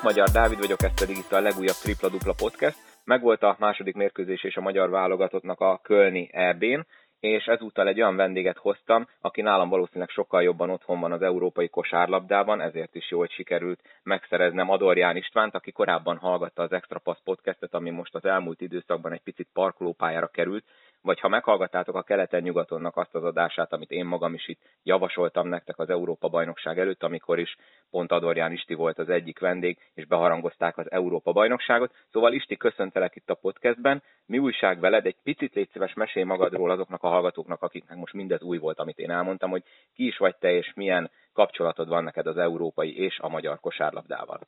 [0.00, 2.76] Sziasztok, Magyar Dávid vagyok, ez pedig itt a legújabb Tripla Dupla Podcast.
[3.04, 6.86] Megvolt a második mérkőzés és a magyar válogatottnak a Kölni EB-n,
[7.20, 11.68] és ezúttal egy olyan vendéget hoztam, aki nálam valószínűleg sokkal jobban otthon van az európai
[11.68, 17.74] kosárlabdában, ezért is jól sikerült megszereznem Adorján Istvánt, aki korábban hallgatta az Extra Pass podcastet,
[17.74, 20.64] ami most az elmúlt időszakban egy picit parkolópályára került,
[21.02, 25.78] vagy ha meghallgattátok a keleten-nyugatonnak azt az adását, amit én magam is itt javasoltam nektek
[25.78, 27.56] az Európa-bajnokság előtt, amikor is
[27.90, 31.94] pont Adorján Isti volt az egyik vendég, és beharangozták az Európa-bajnokságot.
[32.10, 34.02] Szóval Isti, köszöntelek itt a podcastben.
[34.26, 35.06] Mi újság veled?
[35.06, 38.98] Egy picit légy szíves mesélj magadról azoknak a hallgatóknak, akiknek most mindez új volt, amit
[38.98, 39.62] én elmondtam, hogy
[39.94, 44.40] ki is vagy te, és milyen kapcsolatod van neked az európai és a magyar kosárlabdával.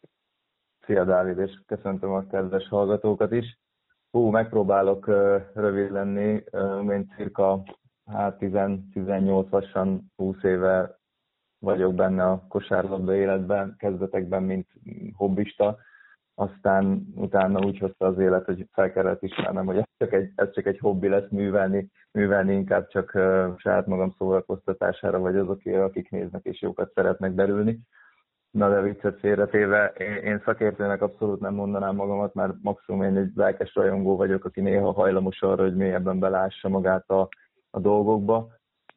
[0.80, 3.58] Szia Dávid, és köszöntöm a kedves hallgatókat is.
[4.12, 5.06] Hú, megpróbálok
[5.54, 6.44] rövid lenni.
[6.90, 7.62] Én cirka
[8.04, 10.98] hát 10-18 lassan 20 éve
[11.58, 14.68] vagyok benne a kosárlabda életben, kezdetekben, mint
[15.16, 15.78] hobbista.
[16.34, 20.50] Aztán utána úgy hozta az élet, hogy fel kellett ismernem, hogy ez csak egy, ez
[20.50, 23.10] csak egy hobbi lesz művelni, művelni inkább csak
[23.56, 27.80] saját magam szórakoztatására, vagy azokért, akik néznek és jókat szeretnek belülni.
[28.52, 33.30] Na de viccet félretéve, én, én szakértőnek abszolút nem mondanám magamat, mert maximum én egy
[33.34, 37.28] lelkes rajongó vagyok, aki néha hajlamos arra, hogy mélyebben belássa magát a,
[37.70, 38.48] a dolgokba.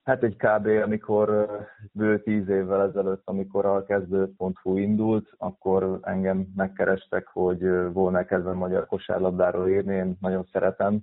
[0.03, 0.67] Hát egy kb.
[0.83, 1.47] amikor
[1.91, 8.85] bő tíz évvel ezelőtt, amikor a kezdő.hu indult, akkor engem megkerestek, hogy volna kedve magyar
[8.85, 9.95] kosárlabdáról írni.
[9.95, 10.99] Én nagyon szeretem,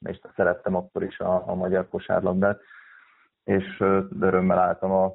[0.00, 2.60] és szerettem akkor is a, a magyar kosárlabdát,
[3.44, 3.80] és
[4.20, 5.14] örömmel álltam a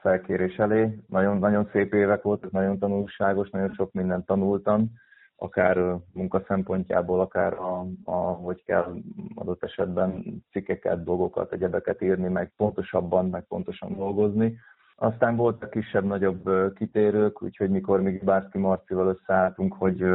[0.00, 0.98] felkérés elé.
[1.08, 4.90] Nagyon, nagyon szép évek voltak, nagyon tanulságos, nagyon sok mindent tanultam,
[5.36, 8.94] akár munka szempontjából, akár a, a, hogy kell
[9.34, 14.58] adott esetben cikkeket, dolgokat, egyebeket írni, meg pontosabban, meg pontosan dolgozni.
[14.96, 20.06] Aztán voltak kisebb-nagyobb kitérők, úgyhogy mikor még Bárki Marcival összeálltunk, hogy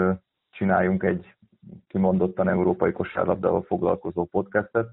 [0.49, 1.35] csináljunk egy
[1.87, 4.87] kimondottan európai kosárlabdával foglalkozó podcastet,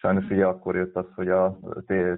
[0.00, 1.58] Sajnos ugye akkor jött az, hogy a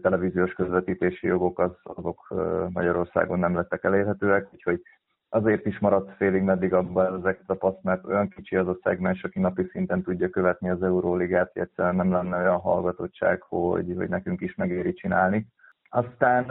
[0.02, 2.34] televíziós közvetítési jogok az, azok
[2.72, 4.82] Magyarországon nem lettek elérhetőek, úgyhogy
[5.28, 9.24] azért is maradt félig meddig abban az extra passz, mert olyan kicsi az a szegmens,
[9.24, 14.40] aki napi szinten tudja követni az Euróligát, egyszerűen nem lenne olyan hallgatottság, hogy, hogy nekünk
[14.40, 15.46] is megéri csinálni.
[15.88, 16.44] Aztán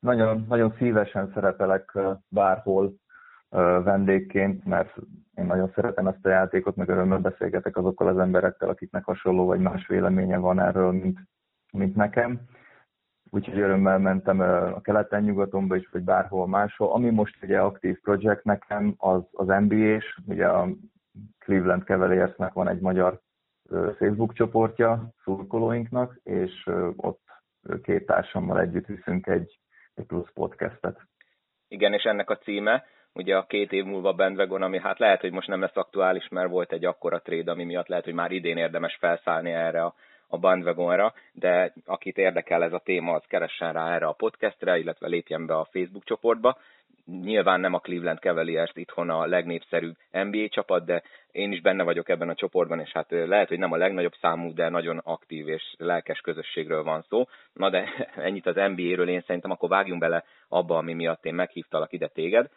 [0.00, 2.94] nagyon, nagyon szívesen szerepelek bárhol
[3.82, 4.96] vendégként, mert
[5.34, 9.60] én nagyon szeretem ezt a játékot, meg örömmel beszélgetek azokkal az emberekkel, akiknek hasonló vagy
[9.60, 11.18] más véleménye van erről, mint,
[11.72, 12.40] mint nekem.
[13.30, 16.92] Úgyhogy örömmel mentem a keleten-nyugatonba is, vagy bárhol máshol.
[16.92, 20.68] Ami most ugye aktív projekt nekem, az, az NBA-s, ugye a
[21.38, 23.20] Cleveland Cavaliersnek van egy magyar
[23.98, 27.22] Facebook csoportja szurkolóinknak, és ott
[27.82, 29.58] két társammal együtt viszünk egy,
[29.94, 31.00] egy plusz podcastet.
[31.68, 32.84] Igen, és ennek a címe
[33.14, 36.50] ugye a két év múlva Bandwagon, ami hát lehet, hogy most nem lesz aktuális, mert
[36.50, 39.94] volt egy akkora trade, ami miatt lehet, hogy már idén érdemes felszállni erre a,
[40.28, 45.08] a bandwagonra, de akit érdekel ez a téma, az keressen rá erre a podcastre, illetve
[45.08, 46.58] lépjen be a Facebook csoportba.
[47.22, 52.08] Nyilván nem a Cleveland Cavaliers itthon a legnépszerűbb NBA csapat, de én is benne vagyok
[52.08, 55.74] ebben a csoportban, és hát lehet, hogy nem a legnagyobb számú, de nagyon aktív és
[55.78, 57.24] lelkes közösségről van szó.
[57.52, 57.84] Na de
[58.16, 62.50] ennyit az NBA-ről, én szerintem akkor vágjunk bele abba, ami miatt én meghívtalak ide téged.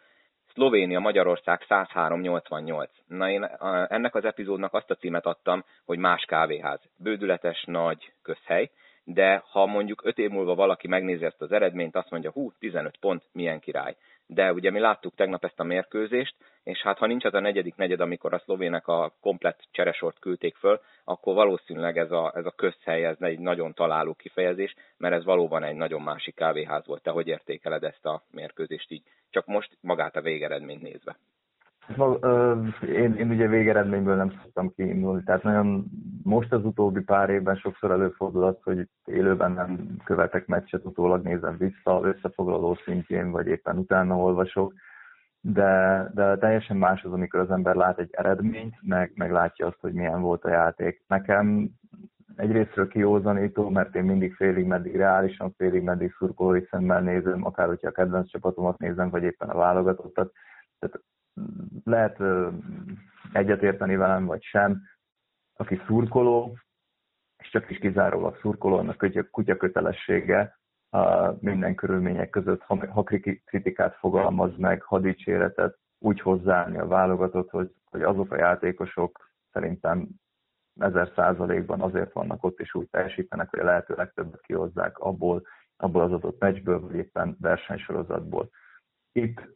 [0.54, 2.88] Szlovénia Magyarország 103-88.
[3.06, 3.44] Na én
[3.88, 6.80] ennek az epizódnak azt a címet adtam, hogy más kávéház.
[6.96, 8.70] Bődületes, nagy közhely,
[9.04, 12.96] de ha mondjuk 5 év múlva valaki megnézi ezt az eredményt, azt mondja, hú, 15
[12.96, 13.96] pont, milyen király
[14.26, 17.74] de ugye mi láttuk tegnap ezt a mérkőzést, és hát ha nincs az a negyedik
[17.74, 22.54] negyed, amikor a szlovének a komplet cseresort küldték föl, akkor valószínűleg ez a, ez a
[22.56, 27.02] közhely, ez egy nagyon találó kifejezés, mert ez valóban egy nagyon másik kávéház volt.
[27.02, 29.02] Te hogy értékeled ezt a mérkőzést így?
[29.30, 31.16] Csak most magát a végeredményt nézve.
[32.86, 35.84] Én, én ugye végeredményből nem szoktam kiindulni, tehát nagyon
[36.22, 41.56] most az utóbbi pár évben sokszor előfordul az, hogy élőben nem követek meccset, utólag nézem
[41.56, 44.72] vissza, összefoglaló szintjén, vagy éppen utána olvasok,
[45.40, 49.80] de, de teljesen más az, amikor az ember lát egy eredményt, meg, meg látja azt,
[49.80, 51.02] hogy milyen volt a játék.
[51.06, 51.70] Nekem
[52.36, 57.88] egyrésztről kiózanító, mert én mindig félig meddig reálisan, félig meddig szurkolói szemmel nézem, akár hogyha
[57.88, 60.32] a kedvenc csapatomat nézem, vagy éppen a válogatottat.
[60.78, 61.00] Tehát
[61.84, 62.18] lehet
[63.32, 64.82] egyetérteni velem, vagy sem,
[65.56, 66.58] aki szurkoló,
[67.36, 70.58] és csak is kizárólag szurkoló, annak kutya kötelessége
[70.90, 73.02] a minden körülmények között, ha, ha
[73.44, 80.08] kritikát fogalmaz meg, ha dicséretet, úgy hozzáállni a válogatott, hogy, hogy azok a játékosok szerintem
[80.80, 85.46] ezer százalékban azért vannak ott, és úgy teljesítenek, hogy a lehető legtöbbet kihozzák abból,
[85.76, 88.50] abból az adott meccsből, vagy éppen versenysorozatból.
[89.14, 89.48] Itt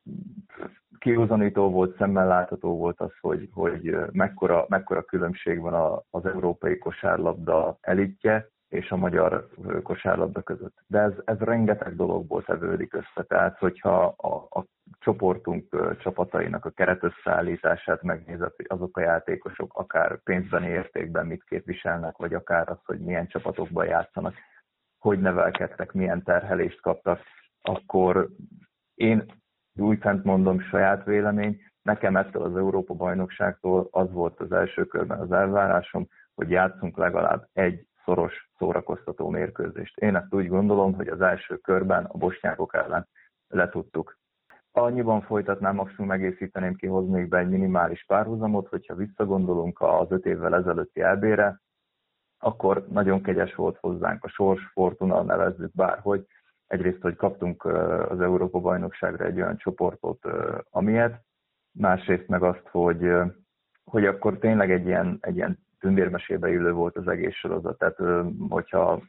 [0.99, 7.79] kihozanító volt, szemmel látható volt az, hogy, hogy mekkora, mekkora különbség van az európai kosárlabda
[7.81, 9.49] elitje és a magyar
[9.83, 10.75] kosárlabda között.
[10.87, 13.23] De ez, ez rengeteg dologból tevődik össze.
[13.27, 14.65] Tehát, hogyha a, a
[14.99, 22.35] csoportunk csapatainak a keretösszeállítását megnézed, hogy azok a játékosok akár pénzbeni értékben mit képviselnek, vagy
[22.35, 24.35] akár az, hogy milyen csapatokban játszanak,
[24.99, 27.21] hogy nevelkedtek, milyen terhelést kaptak,
[27.63, 28.29] akkor
[28.95, 29.25] én
[29.81, 35.33] újfent mondom saját vélemény, nekem ettől az Európa bajnokságtól az volt az első körben az
[35.33, 39.99] elvárásom, hogy játszunk legalább egy szoros szórakoztató mérkőzést.
[39.99, 43.09] Én ezt úgy gondolom, hogy az első körben a bosnyákok ellen
[43.49, 44.19] letudtuk.
[44.73, 50.55] Annyiban folytatnám, maximum egészíteném ki, hoznék be egy minimális párhuzamot, hogyha visszagondolunk az öt évvel
[50.55, 51.61] ezelőtti elbére,
[52.39, 56.27] akkor nagyon kegyes volt hozzánk a sors, fortuna, nevezzük bárhogy.
[56.69, 57.65] Egyrészt, hogy kaptunk
[58.09, 60.27] az Európa bajnokságra egy olyan csoportot,
[60.71, 61.25] amilyet,
[61.73, 63.13] másrészt meg azt, hogy,
[63.85, 67.79] hogy akkor tényleg egy ilyen, egy ilyen tündérmesébe illő volt az egész sorozat.
[67.79, 67.97] Tehát,
[68.49, 69.03] hogyha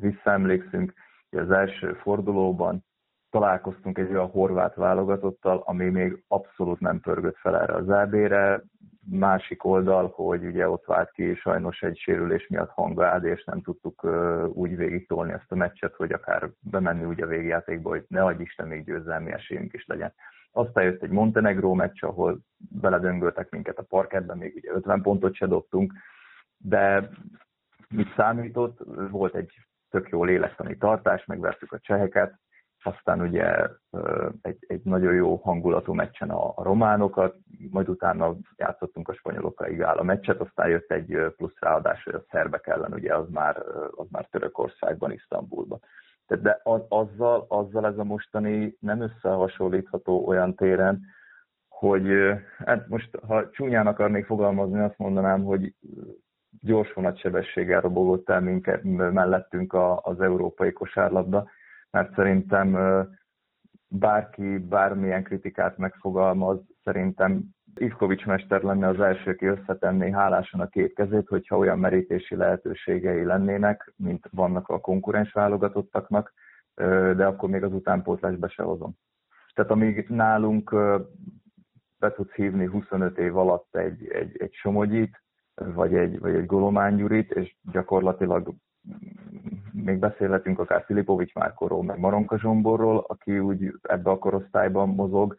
[0.00, 0.92] visszaemlékszünk,
[1.30, 2.84] az első fordulóban
[3.30, 8.62] találkoztunk egy olyan horvát válogatottal, ami még abszolút nem pörgött fel erre az EB-re.
[9.10, 14.06] Másik oldal, hogy ugye ott vált ki sajnos egy sérülés miatt hangád, és nem tudtuk
[14.48, 18.42] úgy végig tolni ezt a meccset, hogy akár bemenni ugye a végjátékba, hogy ne adj
[18.42, 20.12] Isten még győzelmi esélyünk is legyen.
[20.52, 22.38] Aztán jött egy Montenegró meccs, ahol
[22.80, 25.92] beledöngöltek minket a parketben, még ugye 50 pontot se dobtunk,
[26.56, 27.10] de
[27.88, 28.78] mit számított,
[29.10, 29.52] volt egy
[29.90, 32.40] tök jó lélektani tartás, megvertük a cseheket,
[32.86, 33.68] aztán ugye
[34.42, 37.36] egy, egy nagyon jó hangulatú meccsen a, a románokat,
[37.70, 42.24] majd utána játszottunk a spanyolokkal igál a meccset, aztán jött egy plusz ráadás, hogy a
[42.30, 45.80] szerbek ellen, ugye az már, az már Törökországban, Isztambulban.
[46.26, 51.00] De azzal, azzal ez a mostani nem összehasonlítható olyan téren,
[51.68, 52.08] hogy
[52.58, 55.74] hát most, ha csúnyán akarnék fogalmazni, azt mondanám, hogy
[56.60, 61.48] gyors vonatsebességgel robogott el minket, mellettünk az európai kosárlabda,
[61.92, 62.76] mert szerintem
[63.88, 67.42] bárki bármilyen kritikát megfogalmaz, szerintem
[67.74, 73.24] Ivkovics mester lenne az első, aki összetenné hálásan a két kezét, hogyha olyan merítési lehetőségei
[73.24, 76.32] lennének, mint vannak a konkurens válogatottaknak,
[77.16, 78.96] de akkor még az utánpótlásba se hozom.
[79.54, 80.70] Tehát amíg nálunk
[81.98, 85.22] be tudsz hívni 25 év alatt egy, egy, egy Somogyit,
[85.54, 88.54] vagy egy, vagy egy Golomán Gyurit, és gyakorlatilag
[89.72, 95.36] még beszélhetünk akár Filipovics Márkorról, meg Maronka Zsomborról, aki úgy ebbe a korosztályban mozog.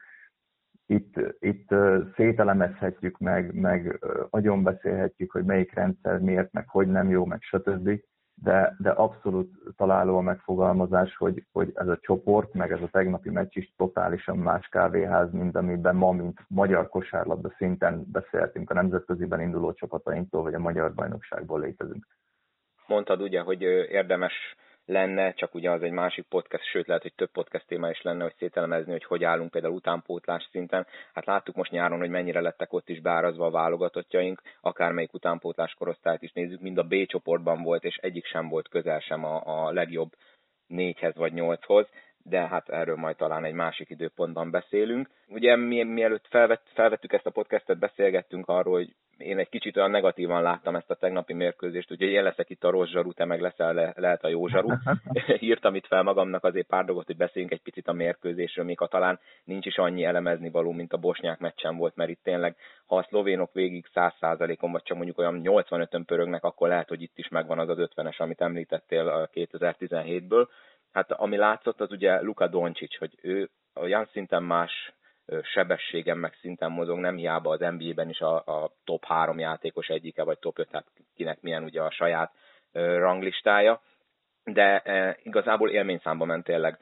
[0.85, 1.69] Itt, itt
[2.15, 7.89] szételemezhetjük meg, meg agyon beszélhetjük, hogy melyik rendszer miért, meg hogy nem jó, meg stb.
[8.35, 13.29] De, de abszolút találó a megfogalmazás, hogy, hogy ez a csoport, meg ez a tegnapi
[13.29, 19.41] meccs is totálisan más kávéház, mint amiben ma, mint magyar kosárlabda szinten beszéltünk a nemzetköziben
[19.41, 22.05] induló csapatainktól, vagy a magyar bajnokságból létezünk
[22.87, 27.31] mondtad ugye, hogy érdemes lenne, csak ugye az egy másik podcast, sőt lehet, hogy több
[27.31, 30.87] podcast téma is lenne, hogy szételemezni, hogy hogy állunk például utánpótlás szinten.
[31.13, 36.21] Hát láttuk most nyáron, hogy mennyire lettek ott is beárazva a válogatottjaink, akármelyik utánpótlás korosztályt
[36.21, 39.71] is nézzük, mind a B csoportban volt, és egyik sem volt közel sem a, a
[39.71, 40.11] legjobb
[40.67, 41.87] négyhez vagy nyolchoz
[42.23, 45.09] de hát erről majd talán egy másik időpontban beszélünk.
[45.27, 49.91] Ugye mi, mielőtt felvett, felvettük ezt a podcastet, beszélgettünk arról, hogy én egy kicsit olyan
[49.91, 53.41] negatívan láttam ezt a tegnapi mérkőzést, ugye én leszek itt a rossz zsaru, te meg
[53.41, 54.69] leszel le, lehet a jó zsaru.
[55.39, 58.87] Írtam itt fel magamnak azért pár dolgot, hogy beszéljünk egy picit a mérkőzésről, még ha
[58.87, 62.95] talán nincs is annyi elemezni való, mint a bosnyák meccsen volt, mert itt tényleg, ha
[62.95, 67.27] a szlovénok végig 100%-on, vagy csak mondjuk olyan 85-ön pörögnek, akkor lehet, hogy itt is
[67.27, 70.47] megvan az az 50-es, amit említettél 2017-ből
[70.93, 74.93] hát ami látszott, az ugye Luka Doncic, hogy ő olyan szinten más
[75.41, 80.23] sebességen meg szinten mozog, nem hiába az NBA-ben is a, a top 3 játékos egyike,
[80.23, 82.31] vagy top 5, tehát kinek milyen ugye a saját
[82.73, 83.81] ranglistája,
[84.43, 86.77] de e, igazából élményszámba ment tényleg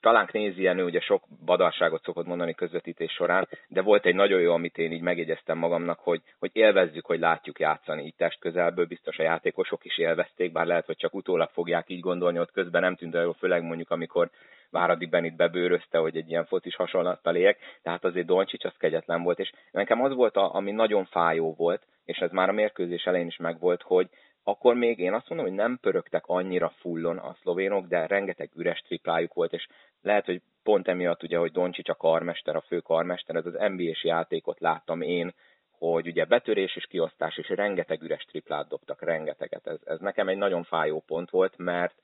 [0.00, 4.78] talán Jenő ugye sok badarságot szokott mondani közvetítés során, de volt egy nagyon jó, amit
[4.78, 8.04] én így megjegyeztem magamnak, hogy, hogy élvezzük, hogy látjuk játszani.
[8.04, 12.00] Így test közelből, biztos a játékosok is élvezték, bár lehet, hogy csak utólag fogják így
[12.00, 14.30] gondolni, ott közben nem tűnt olyan főleg mondjuk, amikor
[14.70, 19.38] Váradi Benit bebőrözte, hogy egy ilyen focis hasonlattal éljek, tehát azért Doncsics az kegyetlen volt,
[19.38, 23.26] és nekem az volt, a, ami nagyon fájó volt, és ez már a mérkőzés elején
[23.26, 24.08] is megvolt, hogy,
[24.48, 28.80] akkor még én azt mondom, hogy nem pörögtek annyira fullon a szlovénok, de rengeteg üres
[28.80, 29.66] triplájuk volt, és
[30.02, 34.04] lehet, hogy pont emiatt ugye, hogy Doncsics a karmester, a fő karmester, ez az NBA-s
[34.04, 35.34] játékot láttam én,
[35.78, 39.66] hogy ugye betörés és kiosztás, és rengeteg üres triplát dobtak, rengeteget.
[39.66, 41.94] Ez, ez nekem egy nagyon fájó pont volt, mert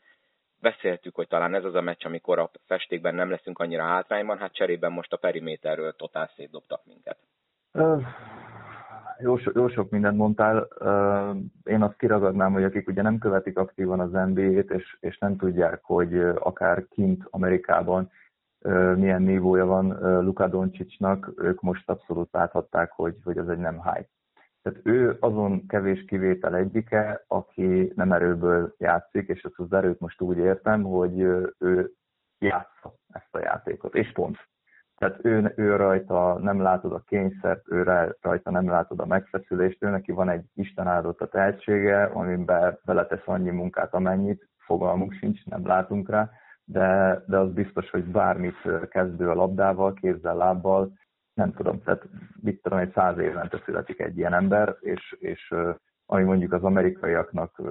[0.60, 4.54] beszéltük, hogy talán ez az a meccs, amikor a festékben nem leszünk annyira hátrányban, hát
[4.54, 7.18] cserében most a periméterről totál szétdobtak minket.
[9.24, 10.68] Jó, jó sok mindent mondtál.
[11.64, 15.80] Én azt kiragadnám, hogy akik ugye nem követik aktívan az NBA-t, és, és nem tudják,
[15.82, 18.10] hogy akár kint Amerikában
[18.96, 19.86] milyen nívója van
[20.24, 24.08] Luka Doncsicsnak, ők most abszolút láthatták, hogy, hogy ez egy nem hype.
[24.62, 30.20] Tehát ő azon kevés kivétel egyike, aki nem erőből játszik, és ezt az erőt most
[30.20, 31.18] úgy értem, hogy
[31.58, 31.92] ő
[32.38, 34.36] játsza ezt a játékot, és pont.
[34.96, 37.82] Tehát ő, ő rajta nem látod a kényszert, ő
[38.20, 43.22] rajta nem látod a megfeszülést, ő neki van egy Isten áldott a tehetsége, amiben beletesz
[43.24, 46.30] annyi munkát, amennyit, fogalmunk sincs, nem látunk rá,
[46.64, 50.92] de, de az biztos, hogy bármit kezdő a labdával, kézzel, lábbal,
[51.34, 52.02] nem tudom, tehát
[52.40, 55.54] mit tudom, egy száz évente születik egy ilyen ember, és, és
[56.06, 57.62] ami mondjuk az amerikaiaknak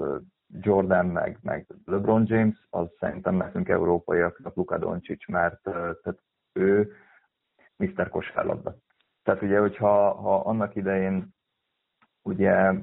[0.62, 6.20] Jordan meg, meg LeBron James, az szerintem nekünk európaiaknak Luka Doncic, mert tehát
[6.54, 6.92] ő
[7.78, 8.10] Mr.
[8.10, 8.76] Kosárlabda.
[9.24, 11.28] Tehát ugye, hogyha ha annak idején
[12.22, 12.74] ugye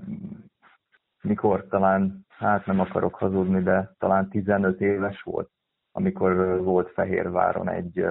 [1.23, 5.51] mikor talán, hát nem akarok hazudni, de talán 15 éves volt,
[5.93, 8.07] amikor volt Fehérváron egy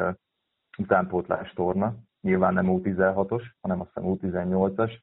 [0.78, 5.00] utánpótlás torna, nyilván nem U16-os, hanem azt hiszem U18-as,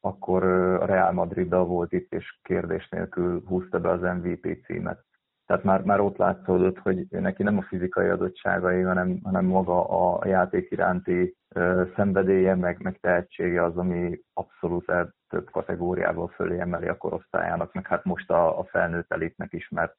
[0.00, 5.04] akkor a Real Madriddal volt itt, és kérdés nélkül húzta be az MVP címet.
[5.50, 10.26] Tehát már, már ott látszódott, hogy neki nem a fizikai adottságai, hanem, hanem maga a
[10.26, 14.92] játék iránti ö, szenvedélye, meg, meg tehetsége az, ami abszolút
[15.28, 19.96] több kategóriával fölé emeli a korosztályának, meg hát most a, a felnőtt elitnek is, mert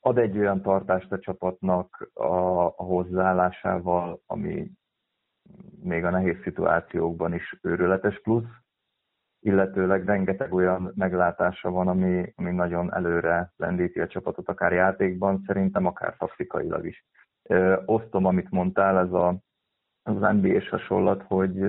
[0.00, 4.70] ad egy olyan tartást a csapatnak a, a hozzáállásával, ami
[5.82, 8.63] még a nehéz szituációkban is őrületes plusz,
[9.44, 15.86] illetőleg rengeteg olyan meglátása van, ami, ami nagyon előre lendíti a csapatot, akár játékban, szerintem
[15.86, 17.04] akár taktikailag is.
[17.42, 19.38] Ö, osztom, amit mondtál, ez a,
[20.02, 21.66] az NBA-s hasonlat, hogy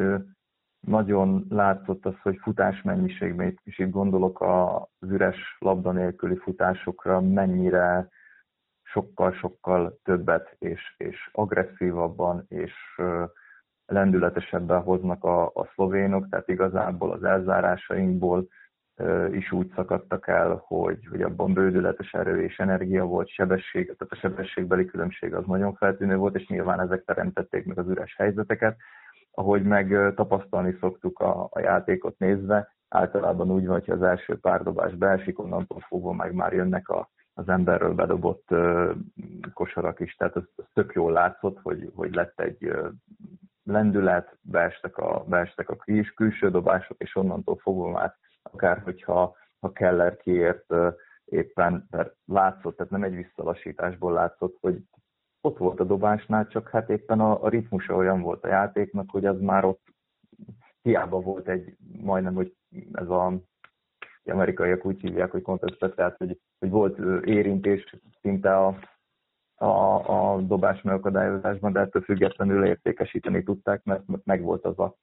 [0.79, 8.09] nagyon látszott az, hogy futásmennyiségben, és itt gondolok az üres labda nélküli futásokra, mennyire
[8.81, 12.73] sokkal-sokkal többet és, és agresszívabban és
[13.85, 18.47] lendületesebben hoznak a, a szlovénok, tehát igazából az elzárásainkból
[19.31, 24.15] is úgy szakadtak el, hogy, hogy abban bődületes erő és energia volt, sebesség, tehát a
[24.15, 28.77] sebességbeli különbség az nagyon feltűnő volt, és nyilván ezek teremtették meg az üres helyzeteket.
[29.31, 34.63] Ahogy meg tapasztalni szoktuk a, a játékot nézve, általában úgy van, hogy az első pár
[34.63, 38.91] dobás beesik, onnantól fogva meg már jönnek a, az emberről bedobott uh,
[39.53, 42.87] kosarak is, tehát az, az tök jól látszott, hogy, hogy lett egy uh,
[43.65, 49.71] lendület, beestek a, beestek a kis, külső dobások, és onnantól fogva már akár, hogyha ha
[49.71, 50.73] Keller kiért
[51.25, 54.83] éppen, mert látszott, tehát nem egy visszalassításból látszott, hogy
[55.41, 59.25] ott volt a dobásnál, csak hát éppen a, a ritmusa olyan volt a játéknak, hogy
[59.25, 59.83] az már ott
[60.81, 62.55] hiába volt egy majdnem, hogy
[62.91, 63.33] ez a
[64.23, 68.77] amerikaiak úgy hívják, hogy kontestet, tehát hogy, hogy volt érintés szinte a,
[69.55, 74.95] a, a dobás megakadályozásban, de ettől függetlenül értékesíteni tudták, mert megvolt az a,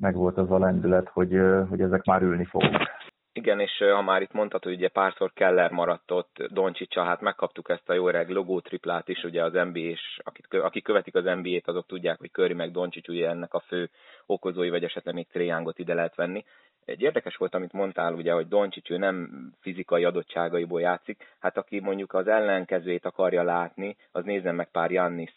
[0.00, 2.88] megvolt az a lendület, hogy, hogy ezek már ülni fognak.
[3.32, 7.68] Igen, és ha már itt mondtad, hogy ugye párszor Keller maradt ott Doncsicsa, hát megkaptuk
[7.68, 11.24] ezt a jó reg logó triplát is, ugye az NBA, és akik, akik követik az
[11.24, 13.90] NBA-t, azok tudják, hogy Curry meg Doncsics ugye ennek a fő
[14.26, 16.44] okozói, vagy esetleg még Triángot ide lehet venni.
[16.90, 19.30] Egy érdekes volt, amit mondtál, ugye, hogy Doncsics ő nem
[19.60, 25.34] fizikai adottságaiból játszik, hát aki mondjuk az ellenkezőjét akarja látni, az nézzen meg pár Jannis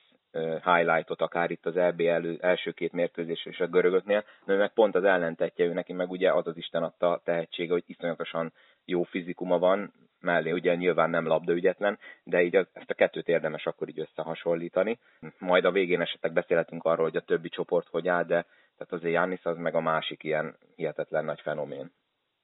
[0.63, 4.95] highlightot, akár itt az EB elő, első két mérkőzés és a görögöknél, de meg pont
[4.95, 8.53] az ellentetje, ő neki meg ugye az az Isten adta tehetsége, hogy iszonyatosan
[8.85, 9.93] jó fizikuma van,
[10.23, 10.51] mellé.
[10.51, 14.99] Ugye nyilván nem labdaügyetlen, de így ezt a kettőt érdemes akkor így összehasonlítani.
[15.37, 18.45] Majd a végén esetleg beszélhetünk arról, hogy a többi csoport hogy áll, de
[18.83, 21.91] tehát azért Jánisz az meg a másik ilyen hihetetlen nagy fenomén.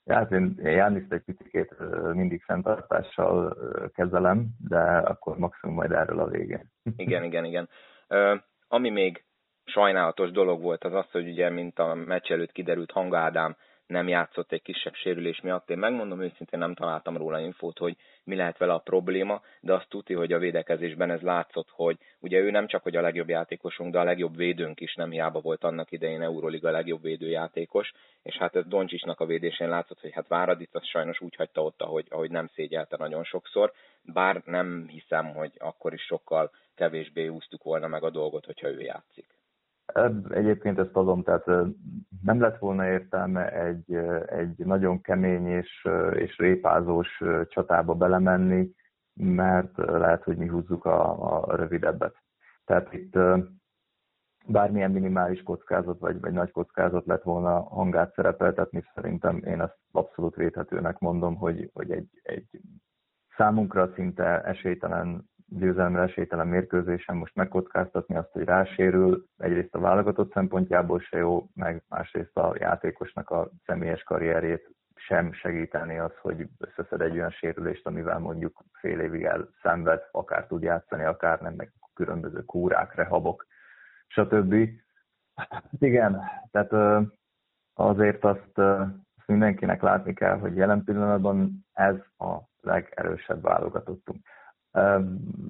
[0.05, 1.75] Ja, hát én Jániszt egy picit
[2.13, 3.58] mindig fenntartással
[3.96, 6.72] kezelem, de akkor maximum majd erről a végén.
[6.96, 7.69] Igen, igen, igen.
[8.67, 9.24] Ami még
[9.65, 13.55] sajnálatos dolog volt, az az, hogy ugye, mint a meccs előtt kiderült, Hanga Ádám
[13.89, 15.69] nem játszott egy kisebb sérülés miatt.
[15.69, 19.89] Én megmondom őszintén, nem találtam róla infót, hogy mi lehet vele a probléma, de azt
[19.89, 23.91] tudti, hogy a védekezésben ez látszott, hogy ugye ő nem csak hogy a legjobb játékosunk,
[23.91, 27.91] de a legjobb védőnk is nem hiába volt annak idején Euroliga legjobb védőjátékos,
[28.24, 31.81] és hát ez Doncsisnak a védésén látszott, hogy hát Váradit az sajnos úgy hagyta ott,
[31.81, 37.63] ahogy, ahogy nem szégyelte nagyon sokszor, bár nem hiszem, hogy akkor is sokkal kevésbé úsztuk
[37.63, 39.38] volna meg a dolgot, hogyha ő játszik.
[40.29, 41.46] Egyébként ezt adom, tehát
[42.24, 43.93] nem lett volna értelme egy,
[44.25, 48.72] egy nagyon kemény és, és répázós csatába belemenni,
[49.13, 52.15] mert lehet, hogy mi húzzuk a, a rövidebbet.
[52.65, 53.17] Tehát itt
[54.48, 60.36] bármilyen minimális kockázat vagy, vagy nagy kockázat lett volna hangát szerepeltetni, szerintem én azt abszolút
[60.36, 62.62] védhetőnek mondom, hogy, hogy egy, egy
[63.38, 71.00] számunkra szinte esélytelen győzelemre esélytelen mérkőzésen most megkockáztatni azt, hogy rásérül, egyrészt a válogatott szempontjából
[71.00, 77.13] se jó, meg másrészt a játékosnak a személyes karrierjét sem segíteni az, hogy összeszed egy
[77.13, 82.96] olyan sérülést, amivel mondjuk fél évig elszenved, akár tud játszani, akár nem, meg különböző kúrák,
[82.96, 83.46] rehabok,
[84.08, 84.70] stb.
[85.36, 87.03] Hát igen, tehát
[87.74, 94.25] azért azt, azt mindenkinek látni kell, hogy jelen pillanatban ez a legerősebb válogatottunk.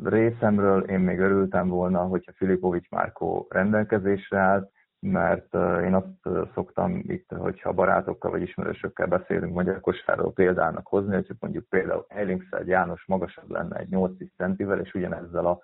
[0.04, 7.32] Részemről én még örültem volna, hogyha Filipovics Márkó rendelkezésre állt, mert én azt szoktam itt,
[7.38, 13.50] hogyha barátokkal vagy ismerősökkel beszélünk magyar kosárról példának hozni, hogy mondjuk például Ellingsfeld János magasabb
[13.50, 15.60] lenne egy 8-10 centivel, és ugyanezzel a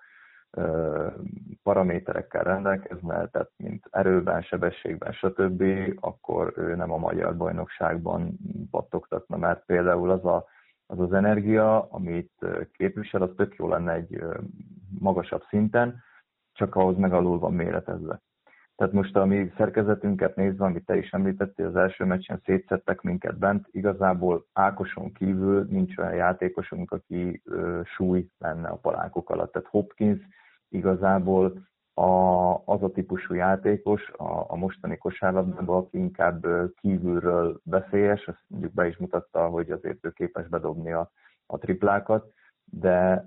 [1.64, 5.64] paraméterekkel rendelkezne, tehát mint erőben, sebességben, stb.,
[6.00, 8.38] akkor ő nem a magyar bajnokságban
[8.72, 10.46] pattogtatna, mert például az a,
[10.88, 12.32] az, az energia, amit
[12.72, 14.24] képvisel, az tök jó lenne egy
[15.00, 16.04] magasabb szinten,
[16.54, 18.22] csak ahhoz megalul van méretezve.
[18.76, 23.38] Tehát most a mi szerkezetünket nézve, amit te is említettél, az első meccsen szétszettek minket
[23.38, 29.52] bent, igazából Ákoson kívül nincs olyan játékosunk, aki ö, súly lenne a palánkok alatt.
[29.52, 30.20] Tehát Hopkins
[30.70, 38.44] igazából a, az a típusú játékos a, a mostani kosárlabdában, aki inkább kívülről veszélyes, azt
[38.48, 41.12] mondjuk be is mutatta, hogy azért ő képes bedobni a,
[41.46, 42.34] a triplákat,
[42.64, 43.26] de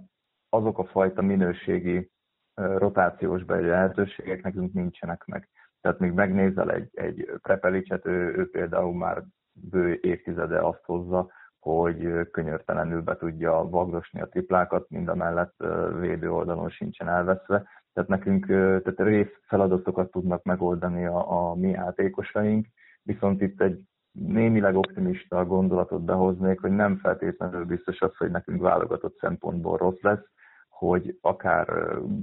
[0.49, 2.11] azok a fajta minőségi
[2.55, 5.49] rotációs beli lehetőségek nekünk nincsenek meg.
[5.81, 9.23] Tehát még megnézel egy, egy Prepelicet, ő, ő például már
[9.53, 15.64] bő évtizede azt hozza, hogy könyörtelenül be tudja vagdosni a triplákat, mind a mellett
[15.99, 17.69] védő oldalon sincsen elveszve.
[17.99, 22.67] Tehát nekünk tehát rész feladatokat tudnak megoldani a, a mi játékosaink,
[23.03, 23.81] viszont itt egy
[24.13, 30.25] némileg optimista gondolatot behoznék, hogy nem feltétlenül biztos az, hogy nekünk válogatott szempontból rossz lesz,
[30.69, 31.69] hogy akár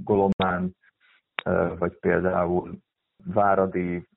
[0.02, 0.76] Golomán,
[1.78, 2.78] vagy például
[3.24, 4.08] Váradi,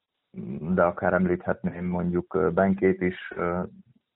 [0.74, 3.34] de akár említhetném mondjuk Benkét is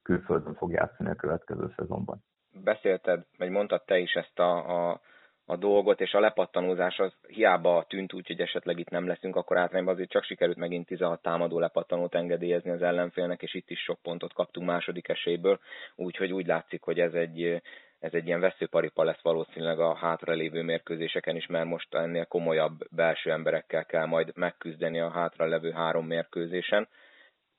[0.02, 2.24] külföldön fog játszani a következő szezonban.
[2.64, 5.02] Beszélted, vagy mondtad te is ezt a, a,
[5.46, 9.58] a dolgot, és a lepattanózás az hiába tűnt úgy, hogy esetleg itt nem leszünk, akkor
[9.58, 14.00] általában azért csak sikerült megint 16 támadó lepattanót engedélyezni az ellenfélnek, és itt is sok
[14.02, 15.60] pontot kaptunk második esélyből,
[15.96, 17.62] úgyhogy úgy látszik, hogy ez egy,
[18.00, 23.32] ez egy ilyen veszőparipa lesz valószínűleg a hátralévő mérkőzéseken is, mert most ennél komolyabb belső
[23.32, 26.88] emberekkel kell majd megküzdeni a hátralevő három mérkőzésen.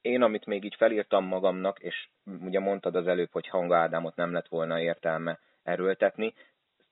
[0.01, 2.09] Én, amit még így felírtam magamnak, és
[2.41, 6.35] ugye mondtad az előbb, hogy Hanga Ádámot nem lett volna értelme erőltetni,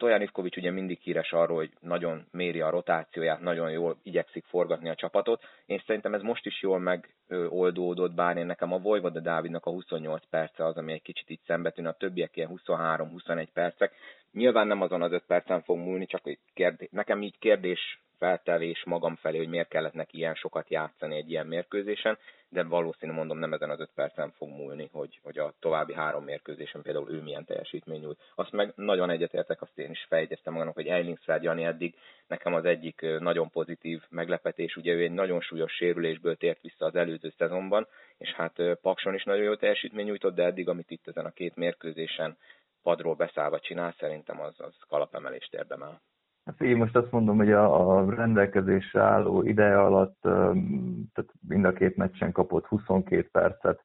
[0.02, 4.88] Stojan Ivkovics ugye mindig híres arról, hogy nagyon méri a rotációját, nagyon jól igyekszik forgatni
[4.88, 5.42] a csapatot.
[5.66, 10.22] Én szerintem ez most is jól megoldódott, bár én nekem a Vojvoda Dávidnak a 28
[10.30, 13.94] perce az, ami egy kicsit így szembetűn, a többiek ilyen 23-21 percek.
[14.32, 16.22] Nyilván nem azon az 5 percen fog múlni, csak
[16.54, 21.30] kérdés, nekem így kérdés feltevés magam felé, hogy miért kellett neki ilyen sokat játszani egy
[21.30, 25.54] ilyen mérkőzésen, de valószínű mondom nem ezen az öt percen fog múlni, hogy, hogy a
[25.60, 28.18] további három mérkőzésen például ő milyen teljesítmény nyújt.
[28.34, 31.94] Azt meg nagyon egyetértek, azt én is fejegyeztem magamnak, hogy Eilingsfeld Jani eddig
[32.26, 36.94] nekem az egyik nagyon pozitív meglepetés, ugye ő egy nagyon súlyos sérülésből tért vissza az
[36.94, 37.86] előző szezonban,
[38.18, 41.56] és hát Pakson is nagyon jó teljesítmény nyújtott, de eddig, amit itt ezen a két
[41.56, 42.36] mérkőzésen
[42.82, 46.00] padról beszállva csinál, szerintem az, az kalapemelést érdemel.
[46.44, 51.72] Hát én most azt mondom, hogy a, a rendelkezésre álló ideje alatt tehát mind a
[51.72, 53.84] két meccsen kapott 22 percet.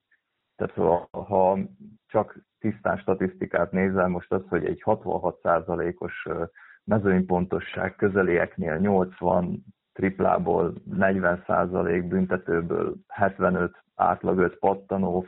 [0.56, 1.60] Tehát ha, ha
[2.08, 6.28] csak tisztán statisztikát nézel, most az, hogy egy 66%-os
[6.84, 15.26] mezőnypontosság közelieknél 80 triplából 40% büntetőből 75 átlag 5 pattanó,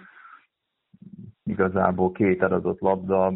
[1.44, 3.34] igazából két eladott labda,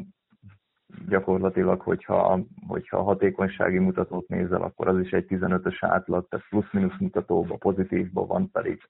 [1.07, 7.57] gyakorlatilag, hogyha, hogyha hatékonysági mutatót nézel, akkor az is egy 15-ös átlag, tehát plusz-minusz mutatóban,
[7.57, 8.81] pozitívban van, pedig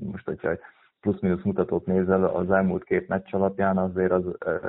[0.00, 0.60] most, hogyha egy
[1.00, 4.24] plusz-minusz mutatót nézel, az elmúlt két meccs alapján azért az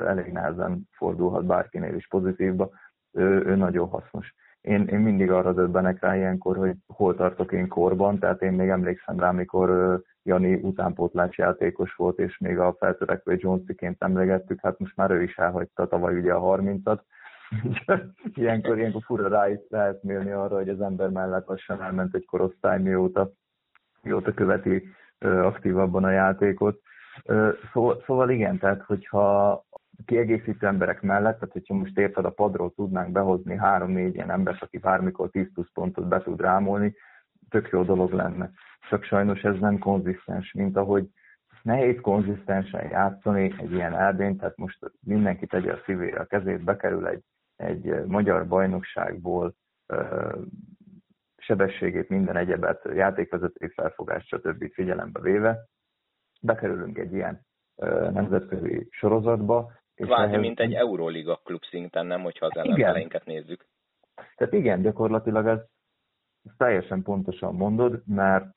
[0.06, 2.70] elég nehezen fordulhat bárkinél is pozitívba,
[3.12, 4.34] ő, ő nagyon hasznos.
[4.68, 8.68] Én, én mindig arra döbbenek rá ilyenkor, hogy hol tartok én korban, tehát én még
[8.68, 14.96] emlékszem rá, amikor Jani utánpótlás játékos volt, és még a feltörekvő Jonesiként emlegettük, hát most
[14.96, 17.00] már ő is elhagyta tavaly ugye a 30-at.
[18.34, 22.26] ilyenkor, ilyenkor fura rá is lehet mérni arra, hogy az ember mellett lassan elment egy
[22.26, 23.30] korosztály, mióta,
[24.02, 26.80] mióta követi aktívabban a játékot.
[27.72, 29.64] Szóval, szóval igen, tehát hogyha
[30.04, 34.78] kiegészítő emberek mellett, tehát hogyha most érted a padról tudnánk behozni három-négy ilyen embert, aki
[34.78, 36.94] bármikor 10 plusz pontot be tud rámolni,
[37.48, 38.50] tök jó dolog lenne.
[38.88, 41.08] Csak sajnos ez nem konzisztens, mint ahogy
[41.62, 47.06] nehéz konzisztensen játszani egy ilyen erdén, tehát most mindenki tegye a szívére a kezét, bekerül
[47.06, 47.22] egy,
[47.56, 49.54] egy magyar bajnokságból
[51.36, 54.72] sebességét, minden egyebet, játékvezetői felfogást, stb.
[54.72, 55.66] figyelembe véve,
[56.40, 57.46] bekerülünk egy ilyen
[58.12, 59.72] nemzetközi sorozatba.
[60.04, 60.40] Kvázi, ehhez...
[60.40, 63.66] mint egy Euroliga klub szinten, nem, hogyha az ellenfeleinket nézzük.
[64.36, 65.58] Tehát igen, gyakorlatilag ez
[66.56, 68.54] teljesen pontosan mondod, mert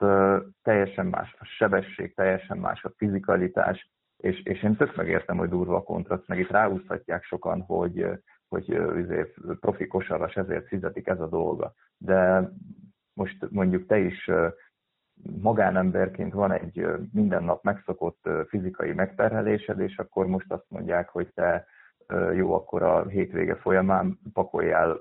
[0.61, 5.75] teljesen más a sebesség, teljesen más a fizikalitás, és, és én tök megértem, hogy durva
[5.75, 8.05] a kontrakt, meg itt ráúszhatják sokan, hogy,
[8.47, 11.73] hogy azért profi kosaras, ezért fizetik ez a dolga.
[11.97, 12.49] De
[13.13, 14.29] most mondjuk te is
[15.41, 21.65] magánemberként van egy minden nap megszokott fizikai megterhelésed, és akkor most azt mondják, hogy te
[22.33, 24.99] jó, akkor a hétvége folyamán pakoljál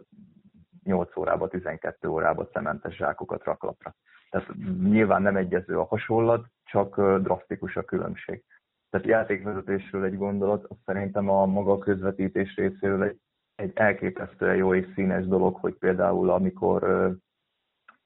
[0.85, 3.95] 8 órába, 12 órába szementes zsákokat raklapra.
[4.31, 4.49] Tehát
[4.83, 8.45] nyilván nem egyező a hasonlat, csak drasztikus a különbség.
[8.91, 13.19] Tehát játékvezetésről egy gondolat, azt szerintem a maga közvetítés részéről egy,
[13.55, 17.11] egy elképesztően jó és színes dolog, hogy például amikor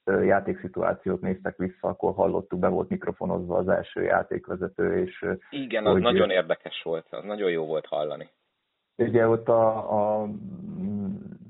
[0.07, 5.27] játékszituációt néztek vissza, akkor hallottuk, be volt mikrofonozva az első játékvezető, és...
[5.51, 8.29] Igen, az hogy, nagyon érdekes volt, az nagyon jó volt hallani.
[8.97, 10.29] Ugye ott a, a,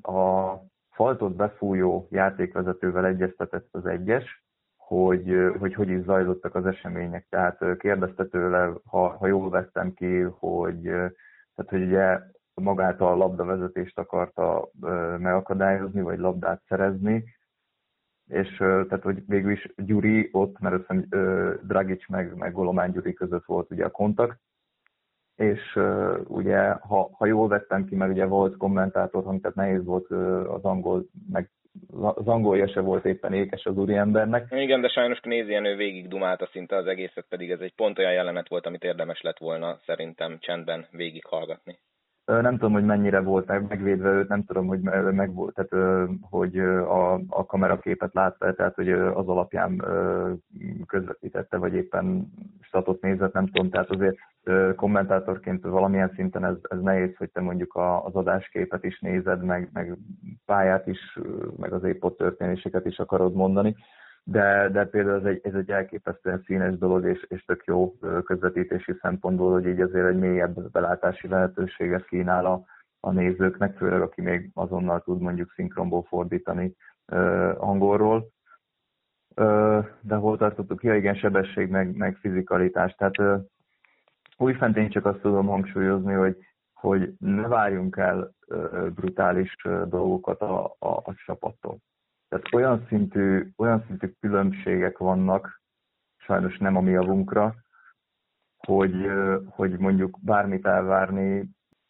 [0.03, 4.45] a faltot befújó játékvezetővel egyeztetett az egyes,
[4.77, 7.27] hogy, hogy hogy is zajlottak az események.
[7.29, 12.19] Tehát kérdezte tőle, ha, ha jól vettem ki, hogy, tehát, hogy ugye
[12.55, 14.69] magát a labdavezetést akarta
[15.19, 17.25] megakadályozni, vagy labdát szerezni,
[18.29, 21.09] és tehát, hogy végül is Gyuri ott, mert azt hiszem
[21.67, 24.39] Dragic meg, meg Golomán Gyuri között volt ugye a kontakt,
[25.37, 25.79] és
[26.27, 30.11] ugye, ha, ha jól vettem ki, mert ugye volt kommentátor, tehát nehéz volt
[30.49, 31.51] az angol, meg
[31.91, 34.47] az angolja se volt éppen ékes az úriembernek.
[34.51, 38.49] Igen, de sajnos ő végig dumálta szinte az egészet, pedig ez egy pont olyan jelenet
[38.49, 41.79] volt, amit érdemes lett volna szerintem csendben végighallgatni
[42.25, 44.81] nem tudom, hogy mennyire volt meg, megvédve őt, nem tudom, hogy
[45.13, 49.85] meg volt, tehát, hogy a, a kameraképet látta, tehát hogy az alapján
[50.87, 54.17] közvetítette, vagy éppen statot nézett, nem tudom, tehát azért
[54.77, 59.97] kommentátorként valamilyen szinten ez, ez nehéz, hogy te mondjuk az adásképet is nézed, meg, meg
[60.45, 61.19] pályát is,
[61.57, 63.77] meg az épp ott történéseket is akarod mondani
[64.25, 68.93] de, de például ez egy, ez egy elképesztően színes dolog, és, és tök jó közvetítési
[69.01, 72.65] szempontból, hogy így azért egy mélyebb belátási lehetőséget kínál a,
[73.01, 76.77] a nézőknek, főleg aki még azonnal tud mondjuk szinkronból fordítani
[77.13, 78.29] uh, angolról.
[79.37, 80.83] Uh, de hol tartottuk?
[80.83, 82.95] Ja igen, sebesség, meg, meg fizikalitás.
[82.95, 83.41] Tehát uh,
[84.37, 86.37] újfent én csak azt tudom hangsúlyozni, hogy,
[86.73, 91.79] hogy ne várjunk el uh, brutális uh, dolgokat a, a, a csapattól.
[92.35, 95.61] Tehát olyan szintű, olyan szintű különbségek vannak,
[96.17, 97.55] sajnos nem a mi javunkra,
[98.57, 98.95] hogy,
[99.49, 101.45] hogy mondjuk bármit elvárni,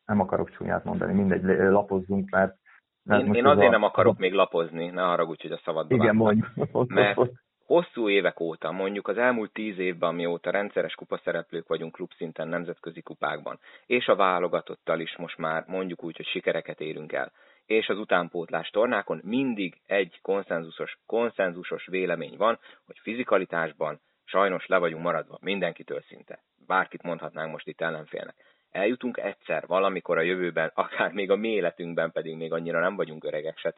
[0.04, 2.56] nem akarok csúnyát mondani, mindegy, lapozzunk, mert...
[3.02, 3.70] mert én, én azért a...
[3.70, 6.88] nem akarok még lapozni, ne haragudj, hogy a szabadba Igen, mondjuk.
[6.88, 7.18] Mert
[7.66, 13.58] hosszú évek óta, mondjuk az elmúlt tíz évben, mióta rendszeres kupaszereplők vagyunk klubszinten nemzetközi kupákban,
[13.86, 17.32] és a válogatottal is most már mondjuk úgy, hogy sikereket érünk el
[17.66, 25.02] és az utánpótlás tornákon mindig egy konszenzusos, konszenzusos vélemény van, hogy fizikalitásban sajnos le vagyunk
[25.02, 26.42] maradva mindenkitől szinte.
[26.66, 28.34] Bárkit mondhatnánk most itt ellenfélnek.
[28.70, 33.24] Eljutunk egyszer valamikor a jövőben, akár még a mi életünkben pedig még annyira nem vagyunk
[33.24, 33.74] öregek se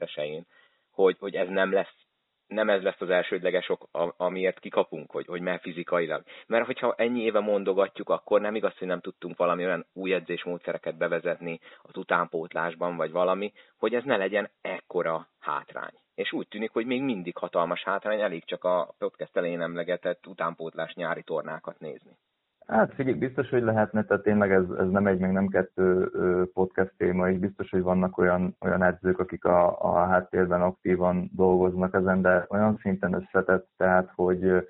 [0.90, 2.05] hogy, hogy ez nem lesz
[2.46, 6.22] nem ez lesz az elsődleges ok, amiért kikapunk, hogy, hogy mert fizikailag.
[6.46, 10.96] Mert hogyha ennyi éve mondogatjuk, akkor nem igaz, hogy nem tudtunk valami olyan új edzésmódszereket
[10.96, 15.92] bevezetni az utánpótlásban, vagy valami, hogy ez ne legyen ekkora hátrány.
[16.14, 20.94] És úgy tűnik, hogy még mindig hatalmas hátrány, elég csak a podcast elején emlegetett utánpótlás
[20.94, 22.18] nyári tornákat nézni.
[22.66, 26.10] Hát figyelj, biztos, hogy lehetne, tehát tényleg ez, ez nem egy, meg nem kettő
[26.52, 31.94] podcast téma, és biztos, hogy vannak olyan, olyan edzők, akik a, a háttérben aktívan dolgoznak
[31.94, 34.68] ezen, de olyan szinten összetett, tehát, hogy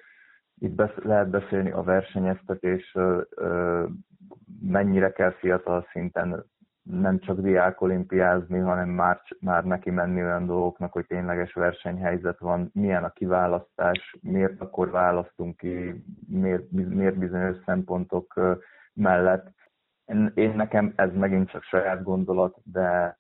[0.59, 2.97] itt besz, lehet beszélni a versenyeztetés,
[4.61, 6.45] mennyire kell fiatal szinten
[6.91, 12.71] nem csak diák olimpiázni, hanem már, már neki menni olyan dolgoknak, hogy tényleges versenyhelyzet van,
[12.73, 18.41] milyen a kiválasztás, miért akkor választunk ki, miért, miért bizonyos szempontok
[18.93, 19.55] mellett.
[20.05, 23.19] Én, én nekem ez megint csak saját gondolat, de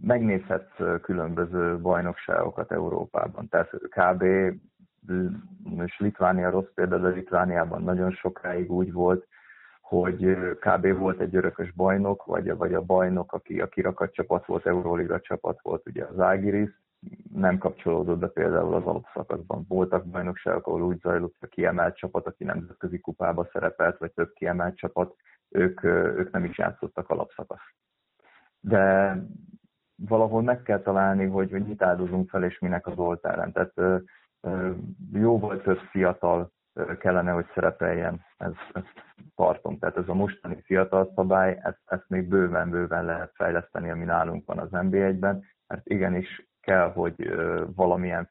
[0.00, 3.48] megnézhetsz különböző bajnokságokat Európában.
[3.48, 4.22] Tehát kb.
[5.84, 9.26] és Litvánia rossz példa, de Litvániában nagyon sokáig úgy volt,
[9.88, 10.98] hogy kb.
[10.98, 15.60] volt egy örökös bajnok, vagy, vagy a bajnok, aki a kirakat csapat volt, Euróliga csapat
[15.62, 16.70] volt, ugye az Ágiris,
[17.34, 19.64] nem kapcsolódott be például az alapszakaszban.
[19.68, 24.76] Voltak bajnokságok, ahol úgy zajlott a kiemelt csapat, aki nemzetközi kupába szerepelt, vagy több kiemelt
[24.76, 25.14] csapat,
[25.48, 27.74] ők, ők nem is játszottak alapszakasz.
[28.60, 29.14] De
[29.96, 33.52] valahol meg kell találni, hogy, hogy mit áldozunk fel, és minek az oltáren.
[33.52, 34.02] Tehát
[35.12, 36.52] jó volt több fiatal
[36.98, 38.92] kellene, hogy szerepeljen, ez, ezt
[39.34, 39.78] tartom.
[39.78, 44.58] Tehát ez a mostani fiatal szabály, ezt, ezt még bőven-bőven lehet fejleszteni, ami nálunk van
[44.58, 47.30] az NB1-ben, mert igenis kell, hogy
[47.74, 48.30] valamilyen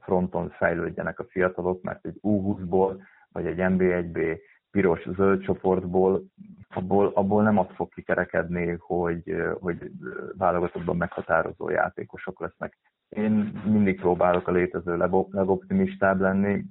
[0.00, 4.38] fronton fejlődjenek a fiatalok, mert egy U20-ból, vagy egy NB1B
[4.70, 6.22] piros-zöld csoportból,
[6.68, 9.90] abból, abból nem azt fog kikerekedni, hogy, hogy
[10.36, 12.78] válogatottban meghatározó játékosok lesznek.
[13.08, 14.96] Én mindig próbálok a létező
[15.30, 16.64] legoptimistább lenni.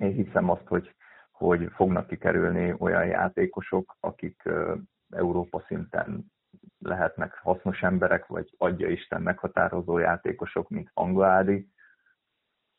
[0.00, 0.94] Én hiszem azt, hogy,
[1.30, 4.42] hogy fognak kikerülni olyan játékosok, akik
[5.10, 6.24] Európa szinten
[6.78, 11.68] lehetnek hasznos emberek, vagy adja Isten meghatározó játékosok, mint Angládi,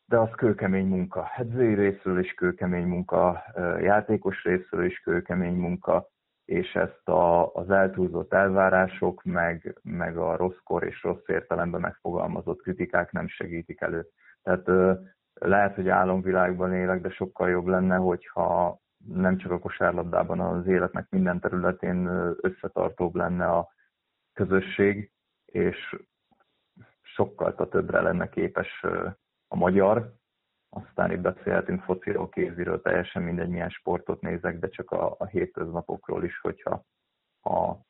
[0.04, 1.30] de az kőkemény munka.
[1.36, 3.44] Edzői részről is kőkemény munka,
[3.80, 6.08] játékos részről is kőkemény munka,
[6.44, 13.12] és ezt a, az eltúlzott elvárások, meg, meg a rosszkor és rossz értelemben megfogalmazott kritikák
[13.12, 14.06] nem segítik elő.
[14.42, 14.68] Tehát
[15.42, 21.06] lehet, hogy álomvilágban élek, de sokkal jobb lenne, hogyha nem csak a kosárlabdában, az életnek
[21.10, 22.06] minden területén
[22.40, 23.68] összetartóbb lenne a
[24.32, 25.12] közösség,
[25.44, 25.96] és
[27.00, 28.84] sokkal többre lenne képes
[29.48, 30.14] a magyar,
[30.68, 36.24] aztán itt beszélhetünk fociról, kéziről, teljesen mindegy, milyen sportot nézek, de csak a, a hétköznapokról
[36.24, 36.84] is, hogyha
[37.40, 37.80] ha,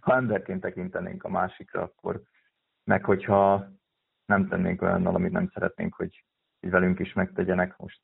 [0.00, 2.22] ha emberként tekintenénk a másikra, akkor
[2.84, 3.68] meg hogyha
[4.24, 6.24] nem tennénk olyannal, amit nem szeretnénk, hogy,
[6.60, 8.00] hogy velünk is megtegyenek, most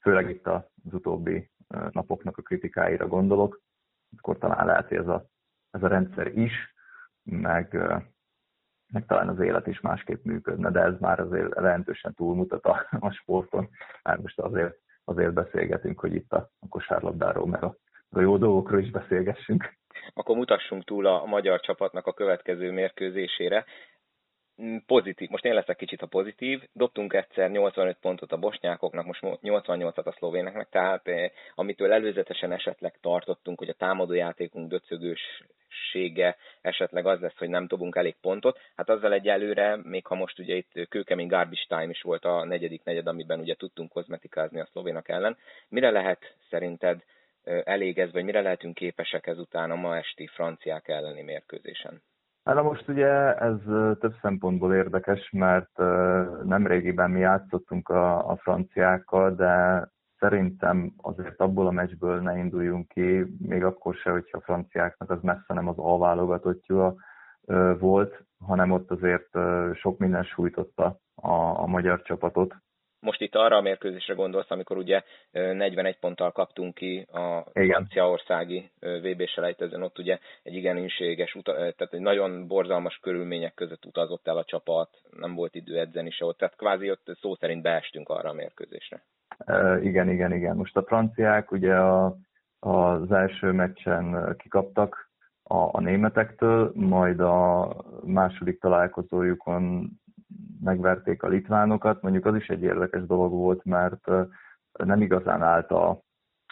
[0.00, 1.50] főleg itt az utóbbi
[1.90, 3.62] napoknak a kritikáira gondolok,
[4.16, 5.26] akkor talán lehet, hogy ez a,
[5.70, 6.74] ez a rendszer is,
[7.22, 7.76] meg
[8.92, 13.10] meg talán az élet is másképp működne, de ez már azért jelentősen túlmutat a, a
[13.10, 13.68] sporton.
[14.02, 17.76] Már most azért, azért beszélgetünk, hogy itt a, a kosárlabdáról, meg a,
[18.10, 19.76] a jó dolgokról is beszélgessünk.
[20.12, 23.64] Akkor mutassunk túl a magyar csapatnak a következő mérkőzésére.
[24.62, 29.20] Mm, pozitív, most én leszek kicsit a pozitív, dobtunk egyszer 85 pontot a bosnyákoknak, most
[29.22, 37.20] 88-at a szlovéneknek, tehát eh, amitől előzetesen esetleg tartottunk, hogy a támadójátékunk döcögőssége esetleg az
[37.20, 41.28] lesz, hogy nem dobunk elég pontot, hát azzal egyelőre, még ha most ugye itt kőkemény
[41.28, 45.36] garbage time is volt a negyedik negyed, amiben ugye tudtunk kozmetikázni a szlovénak ellen,
[45.68, 47.04] mire lehet szerinted
[47.44, 52.02] eh, elégezve, vagy mire lehetünk képesek ezután a ma esti franciák elleni mérkőzésen?
[52.44, 53.56] Hát most ugye ez
[53.98, 55.78] több szempontból érdekes, mert
[56.44, 59.84] nemrégiben mi játszottunk a, a franciákkal, de
[60.18, 65.22] szerintem azért abból a meccsből ne induljunk ki, még akkor se, hogyha a franciáknak az
[65.22, 66.94] messze nem az alválogatottja
[67.78, 69.28] volt, hanem ott azért
[69.74, 72.54] sok minden sújtotta a, a magyar csapatot,
[73.04, 79.26] most itt arra a mérkőzésre gondolsz, amikor ugye 41 ponttal kaptunk ki a franciaországi VB
[79.26, 84.44] selejtezőn, ott ugye egy igen inséges, tehát egy nagyon borzalmas körülmények között utazott el a
[84.44, 88.32] csapat, nem volt idő edzeni se ott, tehát kvázi ott szó szerint beestünk arra a
[88.32, 89.02] mérkőzésre.
[89.82, 90.56] igen, igen, igen.
[90.56, 92.16] Most a franciák ugye a,
[92.58, 95.10] az első meccsen kikaptak
[95.42, 97.68] a, a németektől, majd a
[98.04, 99.90] második találkozójukon
[100.60, 102.02] megverték a litvánokat.
[102.02, 104.10] Mondjuk az is egy érdekes dolog volt, mert
[104.84, 106.00] nem igazán állt a,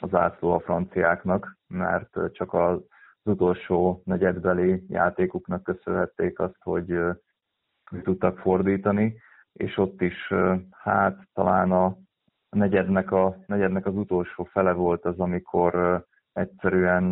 [0.00, 2.80] az ászló a franciáknak, mert csak az
[3.22, 6.98] utolsó negyedbeli játékuknak köszönhették azt, hogy,
[8.02, 9.16] tudtak fordítani,
[9.52, 10.32] és ott is
[10.70, 11.96] hát talán a
[12.50, 17.04] negyednek, a negyednek az utolsó fele volt az, amikor egyszerűen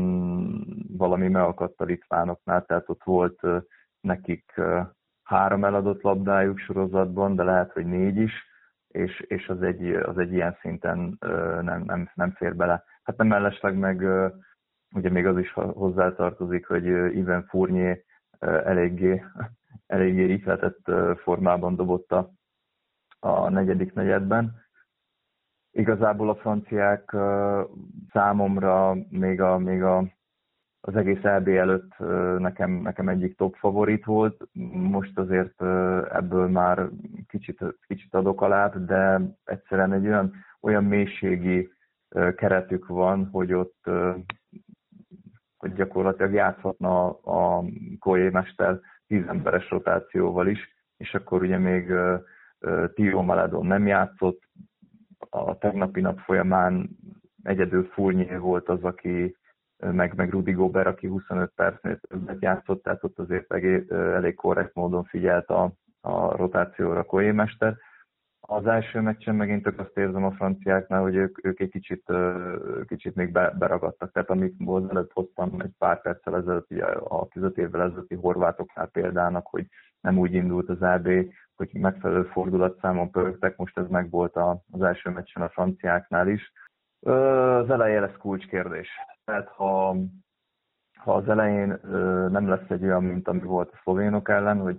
[0.96, 3.40] valami megakadt a litvánoknál, tehát ott volt
[4.00, 4.60] nekik
[5.30, 8.32] három eladott labdájuk sorozatban, de lehet, hogy négy is,
[8.88, 11.16] és, és az, egy, az egy ilyen szinten
[11.60, 12.84] nem, nem, nem fér bele.
[13.02, 13.96] Hát nem mellesleg meg
[14.94, 17.98] ugye még az is hozzátartozik, hogy Ivan Fournier
[18.38, 19.24] eléggé,
[19.86, 22.30] eléggé ihletett formában dobott a,
[23.18, 24.62] a negyedik negyedben.
[25.70, 27.16] Igazából a franciák
[28.12, 30.18] számomra még a, még a
[30.80, 31.98] az egész EB előtt
[32.38, 34.48] nekem, nekem egyik top favorit volt.
[34.72, 35.62] Most azért
[36.12, 36.88] ebből már
[37.28, 41.72] kicsit, kicsit adok alá, de egyszerűen egy olyan, olyan mélységi
[42.34, 43.90] keretük van, hogy ott
[45.56, 47.64] hogy gyakorlatilag játszhatna a
[47.98, 50.58] Koé Mester tízemberes rotációval is,
[50.96, 51.92] és akkor ugye még
[52.94, 54.42] Tio Maledon nem játszott,
[55.30, 56.88] a tegnapi nap folyamán
[57.42, 59.36] egyedül Fournier volt az, aki,
[59.80, 63.52] meg, meg Rudi Gober, aki 25 percnél többet játszott, tehát ott azért
[63.92, 67.76] elég, korrekt módon figyelt a, a rotációra Koé Mester.
[68.40, 72.12] Az első meccsen megint csak azt érzem a franciáknál, hogy ők, ők egy kicsit,
[72.86, 74.12] kicsit még be, beragadtak.
[74.12, 78.86] Tehát amit az előtt hoztam egy pár perccel ezelőtt, ugye a 15 évvel ezelőtti horvátoknál
[78.86, 79.66] példának, hogy
[80.00, 81.08] nem úgy indult az AB,
[81.54, 84.36] hogy megfelelő fordulatszámon pörögtek, most ez meg volt
[84.70, 86.52] az első meccsen a franciáknál is.
[87.00, 88.88] Az elején lesz kulcskérdés.
[89.30, 89.96] Tehát ha,
[90.98, 91.78] ha az elején
[92.30, 94.78] nem lesz egy olyan, mint ami volt a szlovénok ellen, hogy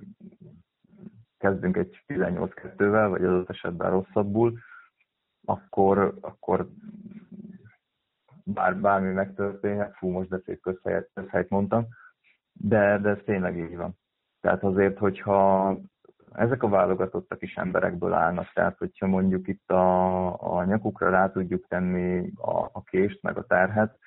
[1.37, 4.57] kezdünk egy 18-2-vel, vagy az esetben rosszabbul,
[5.45, 6.69] akkor, akkor
[8.43, 11.87] bár, bármi megtörténhet, fú, most közhelyet, közhelyet mondtam,
[12.53, 13.97] de, de ez tényleg így van.
[14.41, 15.77] Tehát azért, hogyha
[16.31, 21.67] ezek a válogatottak is emberekből állnak, tehát hogyha mondjuk itt a, a nyakukra rá tudjuk
[21.67, 23.99] tenni a, a kést, meg a terhet,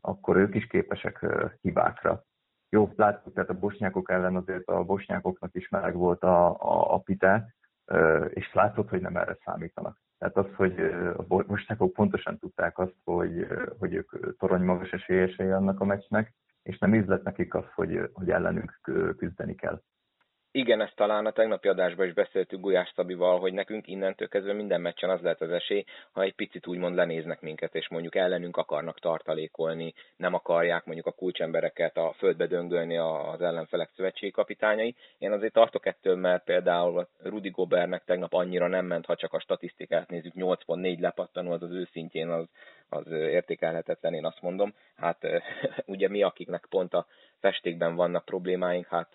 [0.00, 1.26] akkor ők is képesek
[1.60, 2.24] hibákra.
[2.68, 6.98] Jó, láttuk, tehát a bosnyákok ellen azért a bosnyákoknak is meleg volt a, a, a
[6.98, 7.54] pite,
[8.28, 9.98] és látszott, hogy nem erre számítanak.
[10.18, 10.80] Tehát az, hogy
[11.16, 13.46] a bosnyákok pontosan tudták azt, hogy,
[13.78, 18.30] hogy ők torony magas esélyesei annak a meccsnek, és nem ízlett nekik az, hogy, hogy
[18.30, 18.80] ellenünk
[19.16, 19.82] küzdeni kell.
[20.52, 24.80] Igen, ezt talán a tegnapi adásban is beszéltük Gulyás Szabival, hogy nekünk innentől kezdve minden
[24.80, 28.98] meccsen az lehet az esély, ha egy picit úgymond lenéznek minket, és mondjuk ellenünk akarnak
[28.98, 34.94] tartalékolni, nem akarják mondjuk a kulcsembereket a földbe döngölni az ellenfelek szövetségi kapitányai.
[35.18, 39.40] Én azért tartok ettől, mert például Rudi Gobernek tegnap annyira nem ment, ha csak a
[39.40, 42.46] statisztikát nézzük, 8.4 lepattanó az az őszintjén az,
[42.90, 44.74] az értékelhetetlen, én azt mondom.
[44.96, 45.18] Hát
[45.86, 47.06] ugye mi, akiknek pont a
[47.38, 49.14] festékben vannak problémáink, hát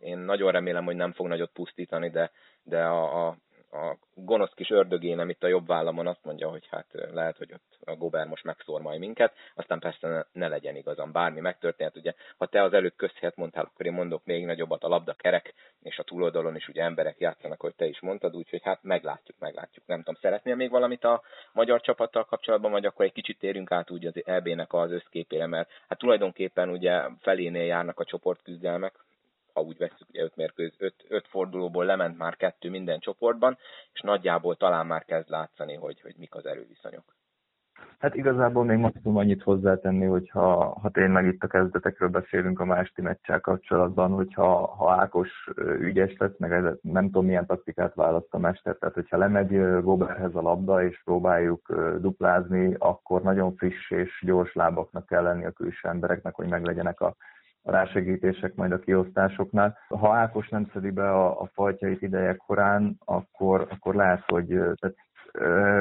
[0.00, 2.30] én nagyon remélem, hogy nem fog nagyot pusztítani, de,
[2.62, 3.36] de a, a,
[3.74, 7.78] a gonosz kis ördögénem itt a jobb vállamon azt mondja, hogy hát lehet, hogy ott
[7.84, 12.46] a Gober most megszór majd minket, aztán persze ne, legyen igazam, bármi megtörténhet, ugye, ha
[12.46, 16.02] te az előtt közhelyet mondtál, akkor én mondok még nagyobbat, a labda kerek, és a
[16.02, 19.86] túloldalon is ugye emberek játszanak, hogy te is mondtad, úgyhogy hát meglátjuk, meglátjuk.
[19.86, 23.90] Nem tudom, szeretnél még valamit a magyar csapattal kapcsolatban, vagy akkor egy kicsit térjünk át
[23.90, 28.94] úgy az EB-nek az összképére, mert hát tulajdonképpen ugye felénél járnak a csoportküzdelmek,
[29.54, 33.58] ha úgy veszük, ugye öt, mérkőz, öt, öt fordulóból lement már kettő minden csoportban,
[33.92, 37.14] és nagyjából talán már kezd látszani, hogy, hogy mik az erőviszonyok.
[37.98, 43.02] Hát igazából még maximum annyit hozzátenni, hogy ha, tényleg itt a kezdetekről beszélünk a másti
[43.02, 48.76] meccsel kapcsolatban, hogyha ha Ákos ügyes lesz, meg nem tudom milyen taktikát választ a mester,
[48.76, 55.06] tehát hogyha lemegy Goberhez a labda és próbáljuk duplázni, akkor nagyon friss és gyors lábaknak
[55.06, 57.16] kell lenni a külső embereknek, hogy meglegyenek a
[57.64, 59.78] rásegítések majd a kiosztásoknál.
[59.88, 64.96] Ha Ákos nem szedi be a, a fajtjait idejek korán, akkor, akkor lehet, hogy tehát,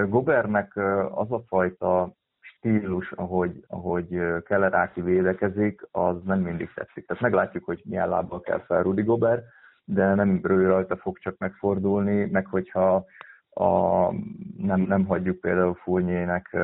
[0.09, 0.75] Gobernek
[1.11, 7.07] az a fajta stílus, ahogy, ahogy Kelleráki védekezik, az nem mindig tetszik.
[7.07, 9.43] Tehát meglátjuk, hogy milyen lábbal kell fel Rudi Gober,
[9.85, 13.05] de nem ő rajta fog csak megfordulni, meg hogyha
[13.49, 14.11] a,
[14.57, 16.57] nem, nem hagyjuk például Furnyének,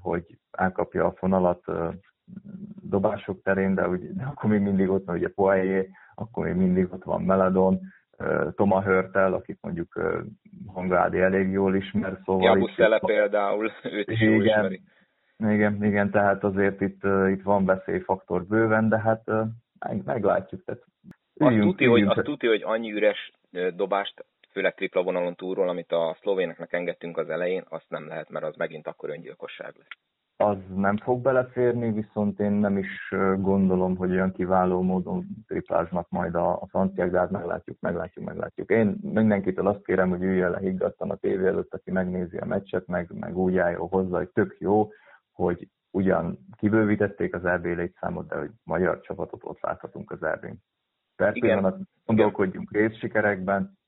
[0.00, 1.64] hogy elkapja a fonalat
[2.82, 6.92] dobások terén, de, ugye, de akkor még mindig ott van ugye Poirier, akkor még mindig
[6.92, 7.80] ott van Meladon,
[8.54, 10.00] Toma Hörtel, akit mondjuk
[10.66, 12.42] Hangádi elég jól ismer, szóval...
[12.42, 14.82] Jabuszele például, őt is igen, jól ismeri.
[15.38, 19.24] Igen, igen, tehát azért itt, itt van veszélyfaktor bőven, de hát
[20.04, 20.64] meglátjuk.
[20.64, 20.82] Tehát
[21.38, 23.32] azt, tuti, hogy, azt tuti, hogy annyi üres
[23.74, 28.44] dobást, főleg tripla vonalon túlról, amit a szlovéneknek engedtünk az elején, azt nem lehet, mert
[28.44, 34.10] az megint akkor öngyilkosság lesz az nem fog beleférni, viszont én nem is gondolom, hogy
[34.10, 38.70] olyan kiváló módon tripláznak majd a, a franciák, de hát meglátjuk, meglátjuk, meglátjuk.
[38.70, 42.86] Én mindenkitől azt kérem, hogy üljön le higgadtan a tévé előtt, aki megnézi a meccset,
[42.86, 44.88] meg, meg úgy álljon hozzá, hogy tök jó,
[45.32, 50.62] hogy ugyan kibővítették az EB létszámot, de hogy magyar csapatot ott láthatunk az EB-n.
[51.16, 53.78] Persze, gondolkodjunk részsikerekben,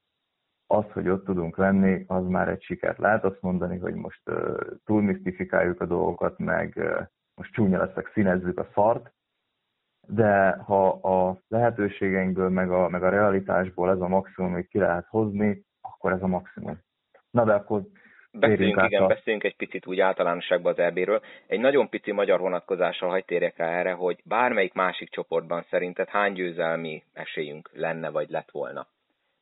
[0.70, 2.98] az, hogy ott tudunk lenni, az már egy sikert.
[2.98, 8.58] Lehet azt mondani, hogy most uh, túlmisztifikáljuk a dolgokat, meg uh, most csúnya leszek, színezzük
[8.58, 9.12] a szart,
[10.06, 15.06] de ha a lehetőségeinkből, meg a, meg a realitásból ez a maximum, amit ki lehet
[15.06, 16.78] hozni, akkor ez a maximum.
[17.30, 17.82] Na de akkor
[18.30, 19.06] Beszéljünk, igen, a...
[19.06, 21.20] beszéljünk egy picit úgy általánosságban az EB-ről.
[21.46, 26.32] Egy nagyon pici magyar vonatkozással hagy térjek rá erre, hogy bármelyik másik csoportban szerinted hány
[26.32, 28.86] győzelmi esélyünk lenne, vagy lett volna?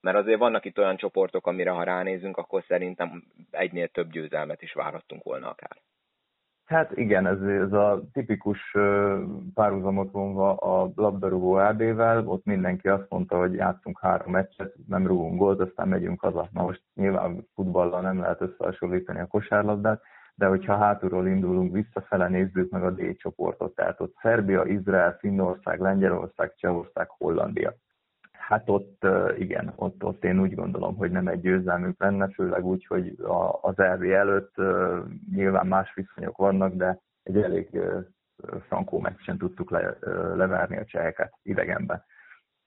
[0.01, 4.73] Mert azért vannak itt olyan csoportok, amire ha ránézünk, akkor szerintem egynél több győzelmet is
[4.73, 5.83] várhattunk volna akár.
[6.67, 8.77] Hát igen, ez, ez a tipikus
[9.55, 15.39] párhuzamot vonva a labdarúgó AB-vel, ott mindenki azt mondta, hogy játszunk három meccset, nem rúgunk
[15.39, 16.49] gólt, aztán megyünk haza.
[16.53, 20.03] Na most nyilván futballal nem lehet összehasonlítani a kosárlabdát,
[20.35, 25.81] de hogyha hátulról indulunk, visszafele nézzük meg a D csoportot, tehát ott Szerbia, Izrael, Finnország,
[25.81, 27.75] Lengyelország, Csehország, Hollandia.
[28.47, 29.07] Hát ott
[29.39, 33.15] igen, ott, ott én úgy gondolom, hogy nem egy győzelmünk lenne, főleg úgy, hogy
[33.61, 34.55] az EB előtt
[35.35, 37.81] nyilván más viszonyok vannak, de egy elég
[38.69, 39.97] frankó meccsen tudtuk le,
[40.35, 42.05] leverni a cseheket idegenben.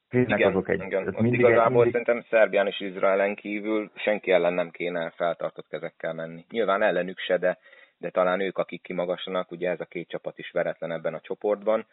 [0.09, 1.07] igen, azok egy, igen.
[1.07, 1.91] Ott mindig igazából mindig...
[1.91, 6.45] szerintem Szerbián és Izraelen kívül senki ellen nem kéne feltartott kezekkel menni.
[6.49, 7.57] Nyilván ellenük se, de,
[7.97, 11.85] de talán ők, akik kimagaslanak, ugye ez a két csapat is veretlen ebben a csoportban,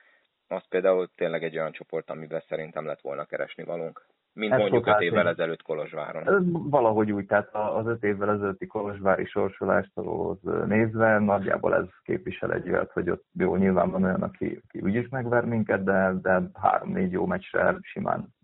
[0.49, 4.07] az például tényleg egy olyan csoport, amiben szerintem lett volna keresni valunk.
[4.37, 6.29] Mint Ez mondjuk öt évvel ezelőtt Kolozsváron.
[6.29, 9.91] Ez valahogy úgy, tehát az öt évvel ezelőtti kolozsvári sorsolást
[10.67, 15.09] nézve nagyjából ez képvisel egy olyat, hogy ott jó, nyilván van olyan, aki, aki úgyis
[15.09, 18.35] megver minket, de, de három-négy jó meccsre simán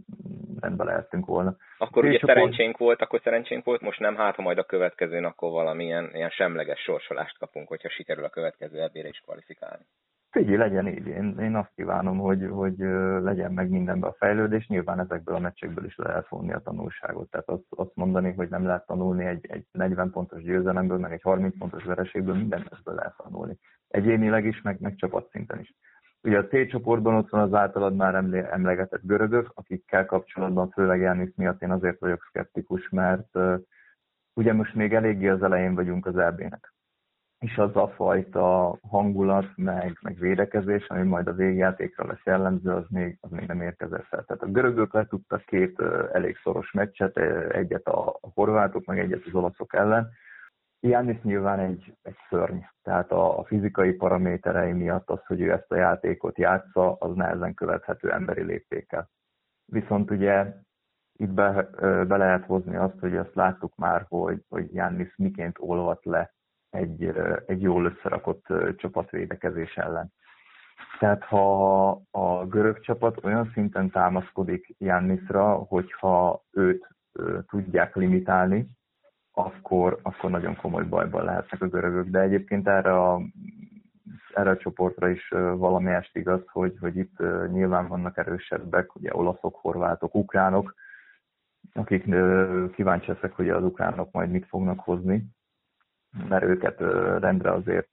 [0.60, 1.56] rendbe lehetünk volna.
[1.78, 5.50] Akkor ugye szerencsénk volt, akkor szerencsénk volt, most nem, hát ha majd a következőn akkor
[5.50, 9.84] valamilyen ilyen semleges sorsolást kapunk, hogyha sikerül a következő ebbére is kvalifikálni.
[10.32, 11.06] Figyelj, legyen így.
[11.06, 12.78] Én, én azt kívánom, hogy, hogy
[13.22, 14.66] legyen meg mindenben a fejlődés.
[14.66, 17.30] Nyilván ezekből a meccsekből is le lehet vonni a tanulságot.
[17.30, 21.22] Tehát azt, azt mondani, hogy nem lehet tanulni egy, egy 40 pontos győzelemből, meg egy
[21.22, 23.58] 30 pontos vereségből, minden ebből lehet tanulni.
[23.88, 25.74] Egyénileg is, meg, meg csapatszinten is.
[26.22, 28.14] Ugye a C csoportban ott van az általad már
[28.50, 33.60] emlegetett görögök, akikkel kapcsolatban főleg Jánisz miatt én azért vagyok szkeptikus, mert uh,
[34.34, 36.71] ugye most még eléggé az elején vagyunk az EB-nek
[37.42, 42.84] és az a fajta hangulat, meg, meg védekezés, ami majd a végjátékra lesz jellemző, az
[42.88, 44.24] még, az még nem érkezett fel.
[44.24, 45.80] Tehát a görögök le tudtak két
[46.12, 47.16] elég szoros meccset,
[47.52, 50.08] egyet a horvátok, meg egyet az olaszok ellen.
[50.80, 55.72] Jánisz nyilván egy, egy szörny, tehát a, a fizikai paraméterei miatt az, hogy ő ezt
[55.72, 59.10] a játékot játsza, az nehezen követhető emberi léptékkel.
[59.64, 60.54] Viszont ugye
[61.12, 61.68] itt be,
[62.04, 66.32] be lehet hozni azt, hogy azt láttuk már, hogy, hogy Jánisz miként olvat le
[66.72, 67.12] egy,
[67.46, 68.46] egy jól összerakott
[68.76, 70.12] csapatvédekezés ellen.
[70.98, 76.88] Tehát ha a görög csapat olyan szinten támaszkodik Jannisra, hogyha őt
[77.48, 78.68] tudják limitálni,
[79.32, 82.06] akkor, akkor nagyon komoly bajban lehetnek a görögök.
[82.06, 83.20] De egyébként erre a,
[84.34, 87.18] erre a csoportra is valami est igaz, hogy, hogy itt
[87.52, 90.74] nyilván vannak erősebbek, ugye olaszok, horvátok, ukránok,
[91.72, 92.04] akik
[92.74, 95.24] kíváncsi leszek, hogy az ukránok majd mit fognak hozni
[96.28, 96.78] mert őket
[97.20, 97.90] rendre azért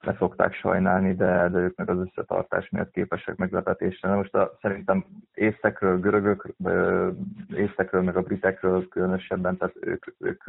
[0.00, 4.08] le szokták sajnálni, de, de ők meg az összetartás miatt képesek meglepetésre.
[4.08, 6.54] Na most a, szerintem észekről, görögök,
[7.54, 10.44] észekről, meg a britekről különösebben, tehát ők, ők,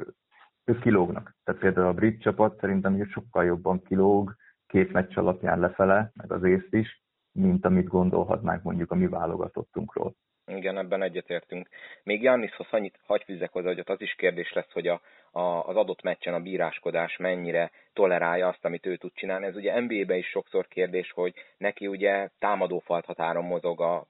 [0.66, 1.36] ők kilógnak.
[1.44, 4.36] Tehát például a brit csapat szerintem sokkal jobban kilóg
[4.68, 7.02] két meccs alapján lefele, meg az észt is,
[7.32, 10.14] mint amit gondolhatnánk mondjuk a mi válogatottunkról.
[10.46, 11.68] Igen, ebben egyetértünk.
[12.04, 15.02] Még Jannishoz annyit hagy fűzzek hozzá, hogy ott az is kérdés lesz, hogy a,
[15.38, 19.46] az adott meccsen a bíráskodás mennyire tolerálja azt, amit ő tud csinálni.
[19.46, 24.06] Ez ugye NBA-be is sokszor kérdés, hogy neki ugye támadófalt határon mozog a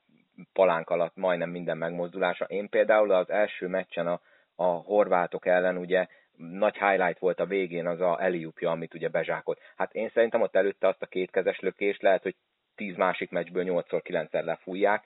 [0.53, 2.45] palánk alatt majdnem minden megmozdulása.
[2.45, 4.21] Én például az első meccsen a,
[4.55, 6.07] a horvátok ellen ugye
[6.37, 9.59] nagy highlight volt a végén az a Eliupja, amit ugye bezsákolt.
[9.75, 12.35] Hát én szerintem ott előtte azt a kétkezes lökést lehet, hogy
[12.75, 15.03] tíz másik meccsből nyolcszor, kilencszer lefújják,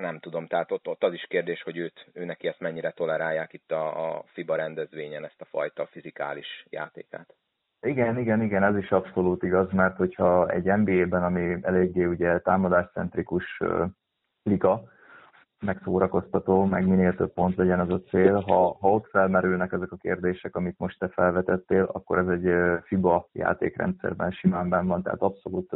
[0.00, 3.52] nem tudom, tehát ott, ott az is kérdés, hogy őt, ő neki ezt mennyire tolerálják
[3.52, 7.34] itt a, a FIBA rendezvényen, ezt a fajta fizikális játékát.
[7.86, 13.60] Igen, igen, igen, ez is abszolút igaz, mert hogyha egy NBA-ben, ami eléggé ugye támadáscentrikus
[14.42, 14.82] liga,
[15.60, 18.40] megszórakoztató, meg minél több pont legyen az a cél.
[18.40, 22.52] Ha, ha ott felmerülnek ezek a kérdések, amit most te felvetettél, akkor ez egy
[22.84, 25.72] FIBA játékrendszerben simán benn van, tehát abszolút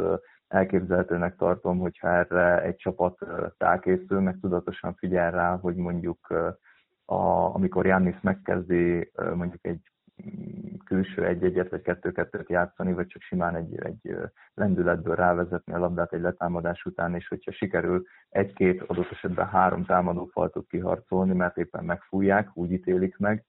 [0.54, 3.18] elképzelhetőnek tartom, hogyha erre egy csapat
[3.58, 6.30] tákészül, meg tudatosan figyel rá, hogy mondjuk
[7.04, 9.90] a, amikor Jannis megkezdi mondjuk egy
[10.26, 14.16] mm, külső egy-egyet vagy kettő-kettőt játszani, vagy csak simán egy, egy
[14.54, 20.66] lendületből rávezetni a labdát egy letámadás után, és hogyha sikerül egy-két, adott esetben három támadófaltot
[20.66, 23.44] kiharcolni, mert éppen megfújják, úgy ítélik meg,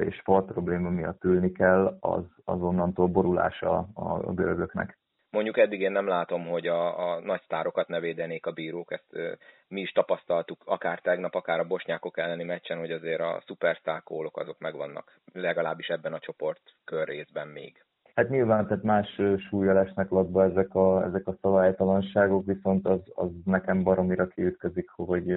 [0.00, 4.98] és falt probléma miatt ülni kell, az azonnantól borulása a, a görögöknek.
[5.30, 9.08] Mondjuk eddig én nem látom, hogy a, a nagy sztárokat ne védenék a bírók, ezt
[9.10, 9.32] ö,
[9.68, 14.58] mi is tapasztaltuk, akár tegnap, akár a bosnyákok elleni meccsen, hogy azért a szupersztákólok azok
[14.58, 17.84] megvannak, legalábbis ebben a csoport kör részben még.
[18.14, 23.30] Hát nyilván, tehát más súlya lesznek latba ezek a, ezek a szabálytalanságok, viszont az, az
[23.44, 25.30] nekem baromira kiütközik, hogy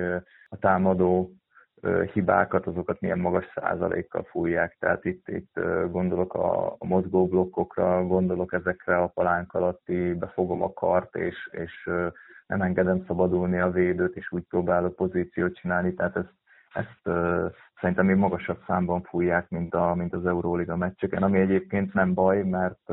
[0.49, 1.31] a támadó
[2.13, 4.75] hibákat, azokat milyen magas százalékkal fújják.
[4.79, 5.59] Tehát itt, itt
[5.91, 11.89] gondolok a, a mozgóblokkokra, gondolok ezekre a palánk alatti, befogom a kart, és, és
[12.47, 15.93] nem engedem szabadulni a védőt, és úgy próbálok pozíciót csinálni.
[15.93, 16.25] Tehát ez,
[16.73, 17.15] ezt
[17.79, 22.43] szerintem még magasabb számban fújják, mint, a, mint az Euróliga meccseken, ami egyébként nem baj,
[22.43, 22.87] mert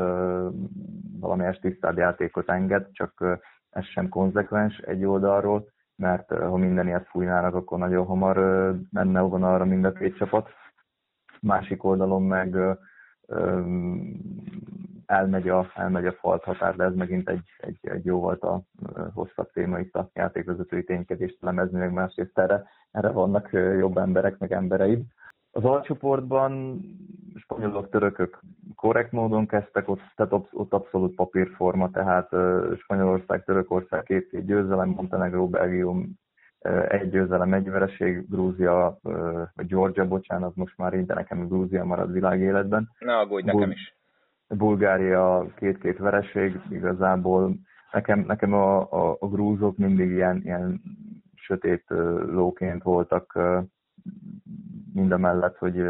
[1.21, 7.55] valamelyes tisztább játékot enged, csak ez sem konzekvens egy oldalról, mert ha minden ilyet fújnának,
[7.55, 8.37] akkor nagyon hamar
[8.91, 10.49] menne arra mind a két csapat.
[11.41, 12.57] Másik oldalon meg
[15.07, 18.63] elmegy a, elmegy a falt határ, de ez megint egy, egy, egy jóval a
[19.15, 24.53] hosszabb téma itt a játékvezetői ténykedést elemezni, meg másrészt erre, erre vannak jobb emberek, meg
[24.53, 25.05] embereid.
[25.57, 26.81] Az alcsoportban
[27.35, 28.41] spanyolok, törökök
[28.75, 32.29] korrekt módon kezdtek, ott, tehát ott abszolút papírforma, tehát
[32.79, 36.19] Spanyolország, Törökország két győzelem, Montenegro, Belgium
[36.89, 38.99] egy győzelem, egy vereség, Grúzia,
[39.55, 42.91] vagy Georgia, bocsánat, most már így, de nekem Grúzia marad világéletben.
[42.99, 43.95] Ne aggódj, nekem is.
[44.49, 47.55] Bulgária két-két vereség, igazából
[47.93, 50.81] nekem, nekem a, a, a grúzok mindig ilyen, ilyen
[51.35, 51.85] sötét
[52.27, 53.39] lóként voltak,
[54.97, 55.83] mind a mellett, hogy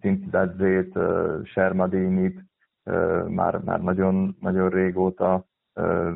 [0.00, 0.98] Cincidzét,
[1.44, 2.44] Sermadinit
[3.28, 5.46] már, már nagyon, nagyon régóta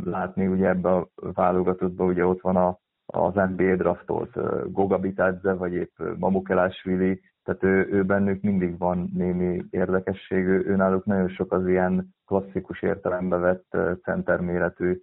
[0.05, 4.37] látni, ugye ebbe a válogatottba ugye ott van a, az NBA draftolt
[4.73, 10.77] Goga Bitadze, vagy épp Mamukelásvili, tehát ő, ő bennük mindig van némi érdekesség, ő, ő
[10.77, 15.01] náluk nagyon sok az ilyen klasszikus értelembe vett centerméretű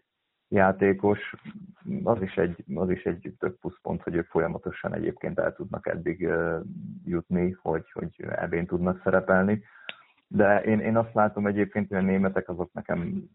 [0.48, 1.36] játékos,
[2.04, 6.30] az is egy, az is egy több pluszpont, hogy ők folyamatosan egyébként el tudnak eddig
[7.06, 9.64] jutni, hogy, hogy ebben tudnak szerepelni.
[10.28, 13.30] De én, én azt látom egyébként, hogy a németek azok nekem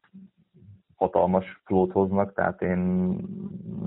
[0.96, 2.78] hatalmas flót hoznak, tehát én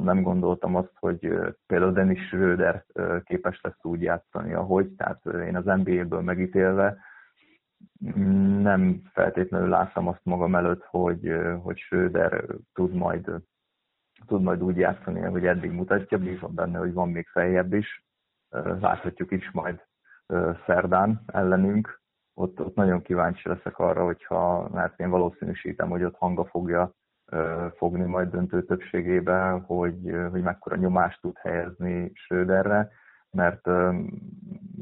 [0.03, 1.33] nem gondoltam azt, hogy
[1.67, 2.85] például Dennis Schröder
[3.23, 6.97] képes lesz úgy játszani, ahogy, tehát én az NBA-ből megítélve
[8.61, 13.31] nem feltétlenül láttam azt magam előtt, hogy, hogy Schröder tud majd,
[14.25, 18.05] tud majd úgy játszani, hogy eddig mutatja, bízom benne, hogy van még feljebb is.
[18.79, 19.85] Láthatjuk is majd
[20.65, 22.01] szerdán ellenünk.
[22.33, 26.93] Ott, ott nagyon kíváncsi leszek arra, hogyha, mert én valószínűsítem, hogy ott hanga fogja
[27.77, 32.91] fogni majd döntő többségében, hogy, hogy mekkora nyomást tud helyezni Schröderre,
[33.33, 33.69] mert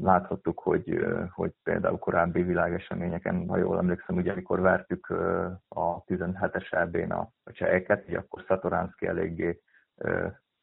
[0.00, 5.06] láthattuk, hogy, hogy például korábbi világeseményeken, ha jól emlékszem, ugye amikor vertük
[5.68, 9.60] a 17-es eb a, cseheket, ugye akkor Szatoránszki eléggé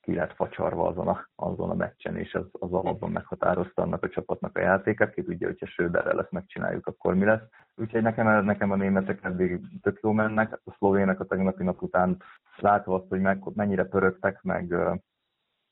[0.02, 4.10] ki lett facsarva azon a, azon a meccsen, és az, az alapban meghatározta annak a
[4.10, 7.42] csapatnak a játékát, tudja, hogyha Söderrel ezt megcsináljuk, akkor mi lesz.
[7.76, 12.22] Úgyhogy nekem, nekem a németek eddig tök jó mennek, a szlovének a tegnapi nap után
[12.58, 14.76] látva azt, hogy meg, mennyire pörögtek, meg,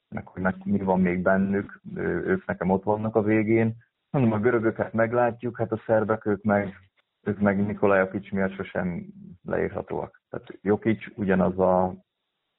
[0.09, 3.75] meg hogy mi van még bennük, ők nekem ott vannak a végén.
[4.09, 6.73] Mondom, a görögöket meglátjuk, hát a szerbek ők meg,
[7.21, 9.05] ők meg Nikolaj Jokic miatt sosem
[9.43, 10.21] leírhatóak.
[10.29, 12.05] Tehát Jokic ugyanaz a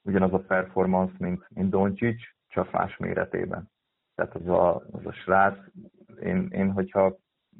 [0.03, 3.69] ugyanaz a performance, mint, mint Doncsics, csak más méretében.
[4.15, 5.57] Tehát az a, az a srác,
[6.21, 7.17] én, én, hogyha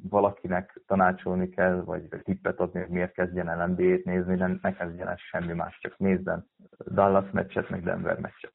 [0.08, 5.08] valakinek tanácsolni kell, vagy tippet adni, hogy miért kezdjen el NBA-t nézni, de ne kezdjen
[5.08, 6.46] el semmi más, csak nézzen
[6.92, 8.52] Dallas meccset, meg Denver meccset.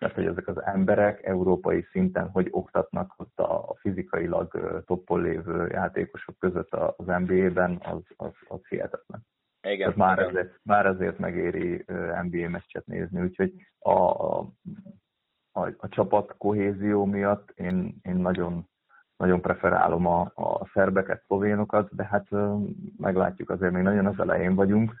[0.00, 6.38] Tehát, hogy ezek az emberek európai szinten, hogy oktatnak ott a, fizikailag toppon lévő játékosok
[6.38, 9.26] között az NBA-ben, az, az, az hihetetlen.
[9.62, 9.92] Igen.
[9.96, 11.84] már, ezért, már ezért megéri
[12.22, 14.38] NBA meccset nézni, úgyhogy a, a,
[15.52, 18.68] a, a csapat kohézió miatt én, én nagyon,
[19.16, 22.28] nagyon preferálom a, a szerbeket, szlovénokat, de hát
[22.96, 24.94] meglátjuk, azért még nagyon az elején vagyunk,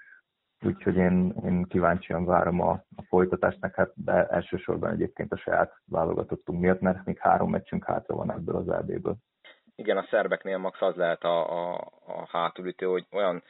[0.64, 6.60] úgyhogy én, én kíváncsian várom a, a folytatást, hát de elsősorban egyébként a saját válogatottunk
[6.60, 9.16] miatt, mert még három meccsünk hátra van ebből az EB-ből.
[9.74, 11.74] Igen, a szerbeknél max az lehet a, a,
[12.06, 13.42] a hátulütő, hogy olyan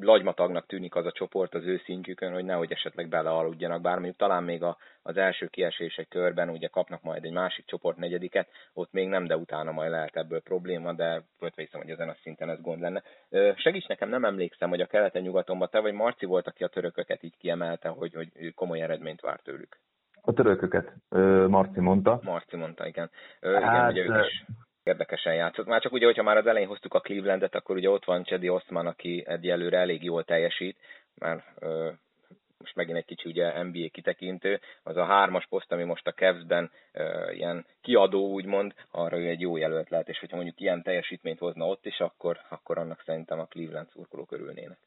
[0.00, 4.42] lagymatagnak tűnik az a csoport az ő szintjükön, hogy nehogy esetleg belealudjanak, bár mondjuk talán
[4.42, 9.08] még a, az első kiesések körben ugye kapnak majd egy másik csoport negyediket, ott még
[9.08, 11.22] nem, de utána majd lehet ebből probléma, de
[11.54, 13.02] hiszem, hogy ezen a szinten ez gond lenne.
[13.56, 17.22] Segíts nekem, nem emlékszem, hogy a keleten nyugatonban te vagy Marci volt, aki a törököket
[17.22, 19.78] így kiemelte, hogy, hogy komoly eredményt vár tőlük.
[20.20, 20.92] A törököket
[21.48, 22.20] Marci mondta.
[22.22, 23.10] Marci mondta, igen.
[23.40, 24.44] Hát, igen, ugye ők is
[24.86, 25.66] érdekesen játszott.
[25.66, 28.48] Már csak ugye, hogyha már az elején hoztuk a Clevelandet, akkor ugye ott van Csedi
[28.48, 30.76] Oszman, aki egyelőre elég jól teljesít,
[31.14, 31.90] mert ö,
[32.58, 36.70] most megint egy kicsi ugye NBA kitekintő, az a hármas poszt, ami most a Cavs-ben
[36.92, 41.38] ö, ilyen kiadó úgymond, arra ő egy jó jelölt lehet, és hogyha mondjuk ilyen teljesítményt
[41.38, 44.78] hozna ott is, akkor, akkor annak szerintem a Cleveland szurkolók örülnének.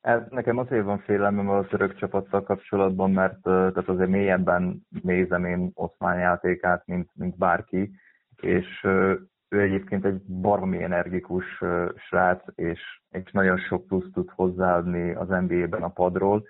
[0.00, 5.70] Ez, nekem azért van félelmem a török csapattal kapcsolatban, mert tehát azért mélyebben nézem én
[5.74, 7.90] Oszmán játékát, mint, mint bárki,
[8.42, 8.86] és
[9.48, 11.44] ő egyébként egy baromi energikus
[11.96, 12.80] srác, és,
[13.10, 16.46] és nagyon sok plusz tud hozzáadni az NBA-ben a padról,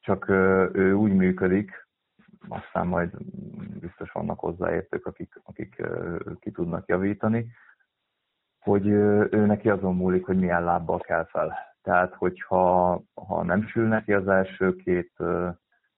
[0.00, 0.28] csak
[0.72, 1.88] ő úgy működik,
[2.48, 3.10] aztán majd
[3.80, 5.82] biztos vannak hozzáértők, akik, akik
[6.40, 7.46] ki tudnak javítani,
[8.60, 11.54] hogy ő neki azon múlik, hogy milyen lábbal kell fel.
[11.82, 15.12] Tehát, hogyha ha nem sül neki az első két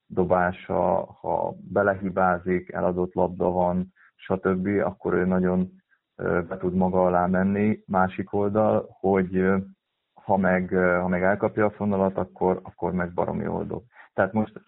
[0.07, 3.93] dobása, ha belehibázik, eladott labda van,
[4.27, 5.70] stb., akkor ő nagyon
[6.18, 7.83] be tud maga alá menni.
[7.87, 9.53] Másik oldal, hogy
[10.24, 13.85] ha meg, ha meg elkapja a fonalat, akkor, akkor meg baromi oldó.
[14.14, 14.61] Tehát most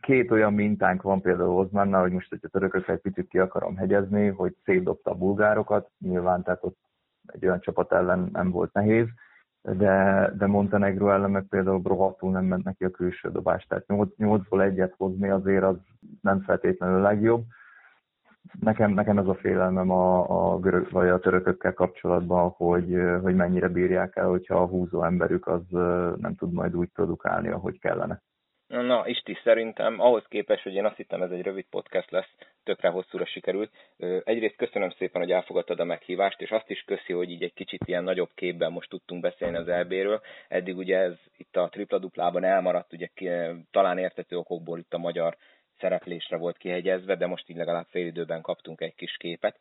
[0.00, 4.28] két olyan mintánk van például Ozmannal, hogy most, hogyha törökök egy picit ki akarom hegyezni,
[4.28, 6.78] hogy szétdobta a bulgárokat, nyilván tehát ott
[7.26, 9.06] egy olyan csapat ellen nem volt nehéz,
[9.62, 14.62] de, de Montenegro ellen meg például rohadtul nem ment neki a külső dobás, tehát 8-ból
[14.62, 15.76] egyet hozni azért az
[16.20, 17.44] nem feltétlenül a legjobb.
[18.60, 23.68] Nekem, nekem ez a félelmem a, a görög vagy a törökökkel kapcsolatban, hogy, hogy mennyire
[23.68, 25.62] bírják el, hogyha a húzó emberük az
[26.16, 28.22] nem tud majd úgy produkálni, ahogy kellene.
[28.66, 32.88] Na, Isti, szerintem ahhoz képest, hogy én azt hittem ez egy rövid podcast lesz, tökre
[32.88, 33.72] hosszúra sikerült.
[34.24, 37.80] Egyrészt köszönöm szépen, hogy elfogadtad a meghívást, és azt is köszi, hogy így egy kicsit
[37.84, 40.20] ilyen nagyobb képben most tudtunk beszélni az EB-ről.
[40.48, 43.08] Eddig ugye ez itt a tripla-duplában elmaradt, ugye
[43.70, 45.36] talán értető okokból itt a magyar
[45.78, 49.58] szereplésre volt kihegyezve, de most így legalább fél időben kaptunk egy kis képet.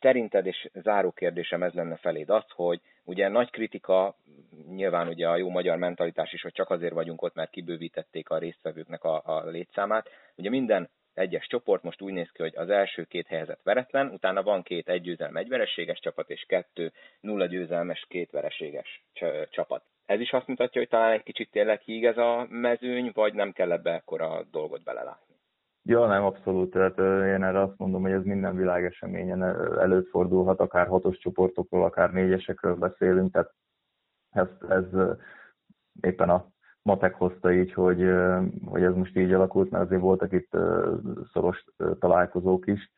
[0.00, 4.16] Szerinted, és záró kérdésem ez lenne feléd az, hogy ugye nagy kritika,
[4.68, 8.38] nyilván ugye a jó magyar mentalitás is, hogy csak azért vagyunk ott, mert kibővítették a
[8.38, 10.08] résztvevőknek a, a létszámát.
[10.36, 14.42] Ugye minden egyes csoport most úgy néz ki, hogy az első két helyzet veretlen, utána
[14.42, 19.02] van két egygyőzelm egyvereséges csapat, és kettő nulla győzelmes kétvereséges
[19.50, 19.82] csapat.
[20.06, 23.52] Ez is azt mutatja, hogy talán egy kicsit tényleg híg ez a mezőny, vagy nem
[23.52, 25.34] kell ebbe ekkora dolgot belelátni.
[25.82, 26.70] Ja, nem, abszolút.
[26.70, 26.98] Tehát
[27.36, 29.42] én erre azt mondom, hogy ez minden világeseményen
[29.78, 33.52] előfordulhat, akár hatos csoportokról, akár négyesekről beszélünk, tehát
[34.30, 34.84] ez, ez
[36.00, 36.46] éppen a
[36.82, 38.10] matek hozta így, hogy,
[38.64, 40.56] hogy ez most így alakult, mert azért voltak itt
[41.32, 41.64] szoros
[41.98, 42.92] találkozók is.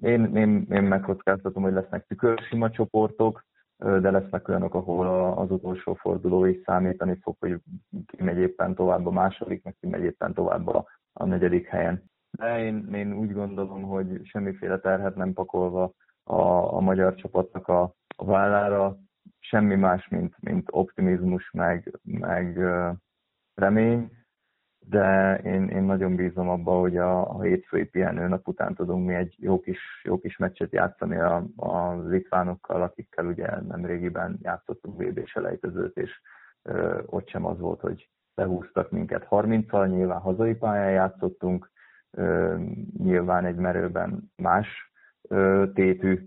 [0.00, 3.44] Én, én, én megkockáztatom, hogy lesznek tükörsima csoportok,
[3.76, 7.60] de lesznek olyanok, ahol az utolsó forduló is számítani fog, hogy
[8.06, 12.02] ki megy éppen tovább a második, meg ki megy éppen tovább a, a negyedik helyen.
[12.36, 15.92] De én, én úgy gondolom, hogy semmiféle terhet nem pakolva
[16.24, 16.40] a,
[16.74, 18.96] a magyar csapatnak a, a vállára,
[19.38, 22.58] semmi más, mint, mint optimizmus, meg, meg
[23.54, 24.10] remény,
[24.88, 29.34] de én, én nagyon bízom abba, hogy a, a hétfői pihenőnap után tudunk mi egy
[29.38, 35.96] jó kis, jó kis meccset játszani a, a litvánokkal, akikkel ugye nemrégiben játszottunk VB selejtezőt,
[35.96, 36.20] és
[36.62, 41.70] ö, ott sem az volt, hogy lehúztak minket 30-al, nyilván hazai pályán játszottunk,
[42.98, 44.92] nyilván egy merőben más
[45.74, 46.26] tétű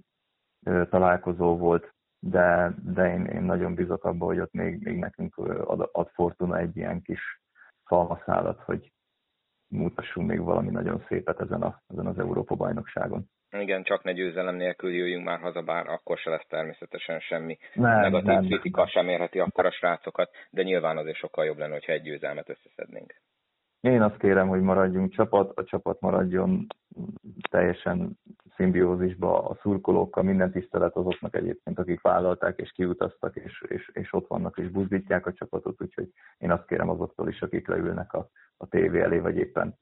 [0.89, 5.89] találkozó volt, de, de én, én nagyon bízok abban, hogy ott még, még nekünk ad,
[5.91, 7.41] ad Fortuna egy ilyen kis
[7.85, 8.91] szalmaszálat, hogy
[9.67, 13.29] mutassunk még valami nagyon szépet ezen, a, ezen az Európa-bajnokságon.
[13.51, 17.99] Igen, csak ne győzelem nélkül jöjjünk már haza, bár akkor se lesz természetesen semmi nem,
[17.99, 18.45] negatív nem.
[18.45, 22.49] kritika sem érheti akkor a srácokat, de nyilván azért sokkal jobb lenne, hogyha egy győzelmet
[22.49, 23.13] összeszednénk.
[23.82, 26.65] Én azt kérem, hogy maradjunk csapat, a csapat maradjon
[27.49, 28.19] teljesen
[28.55, 34.27] szimbiózisba a szurkolókkal, minden tisztelet azoknak egyébként, akik vállalták és kiutaztak, és, és, és ott
[34.27, 38.67] vannak és buzdítják a csapatot, úgyhogy én azt kérem azoktól is, akik leülnek a, a
[38.67, 39.77] tévé elé, vagy éppen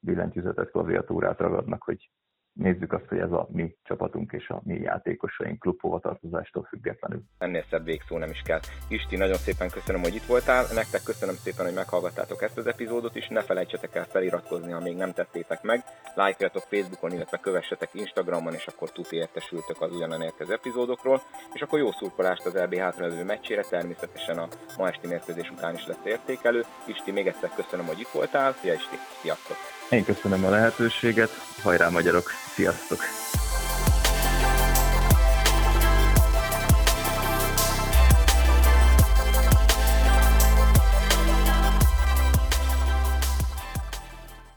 [0.00, 2.10] billentyűzetet, klaviatúrát ragadnak, hogy
[2.54, 7.22] nézzük azt, hogy ez a mi csapatunk és a mi játékosaink klubhovatartozástól függetlenül.
[7.38, 8.60] Ennél szebb végszó nem is kell.
[8.88, 10.64] Isti, nagyon szépen köszönöm, hogy itt voltál.
[10.74, 13.28] Nektek köszönöm szépen, hogy meghallgattátok ezt az epizódot is.
[13.28, 15.84] Ne felejtsetek el feliratkozni, ha még nem tettétek meg.
[16.14, 21.20] Lájkoljatok Facebookon, illetve kövessetek Instagramon, és akkor tuti értesültök az ugyanan érkező epizódokról.
[21.52, 24.48] És akkor jó szurkolást az RB hátralévő meccsére, természetesen a
[24.78, 26.64] ma esti mérkőzés után is lesz értékelő.
[26.86, 28.52] Isti, még egyszer köszönöm, hogy itt voltál.
[28.52, 29.56] Szia Isti, sziasztok!
[29.94, 31.30] Én köszönöm a lehetőséget,
[31.62, 32.98] hajrá magyarok, sziasztok!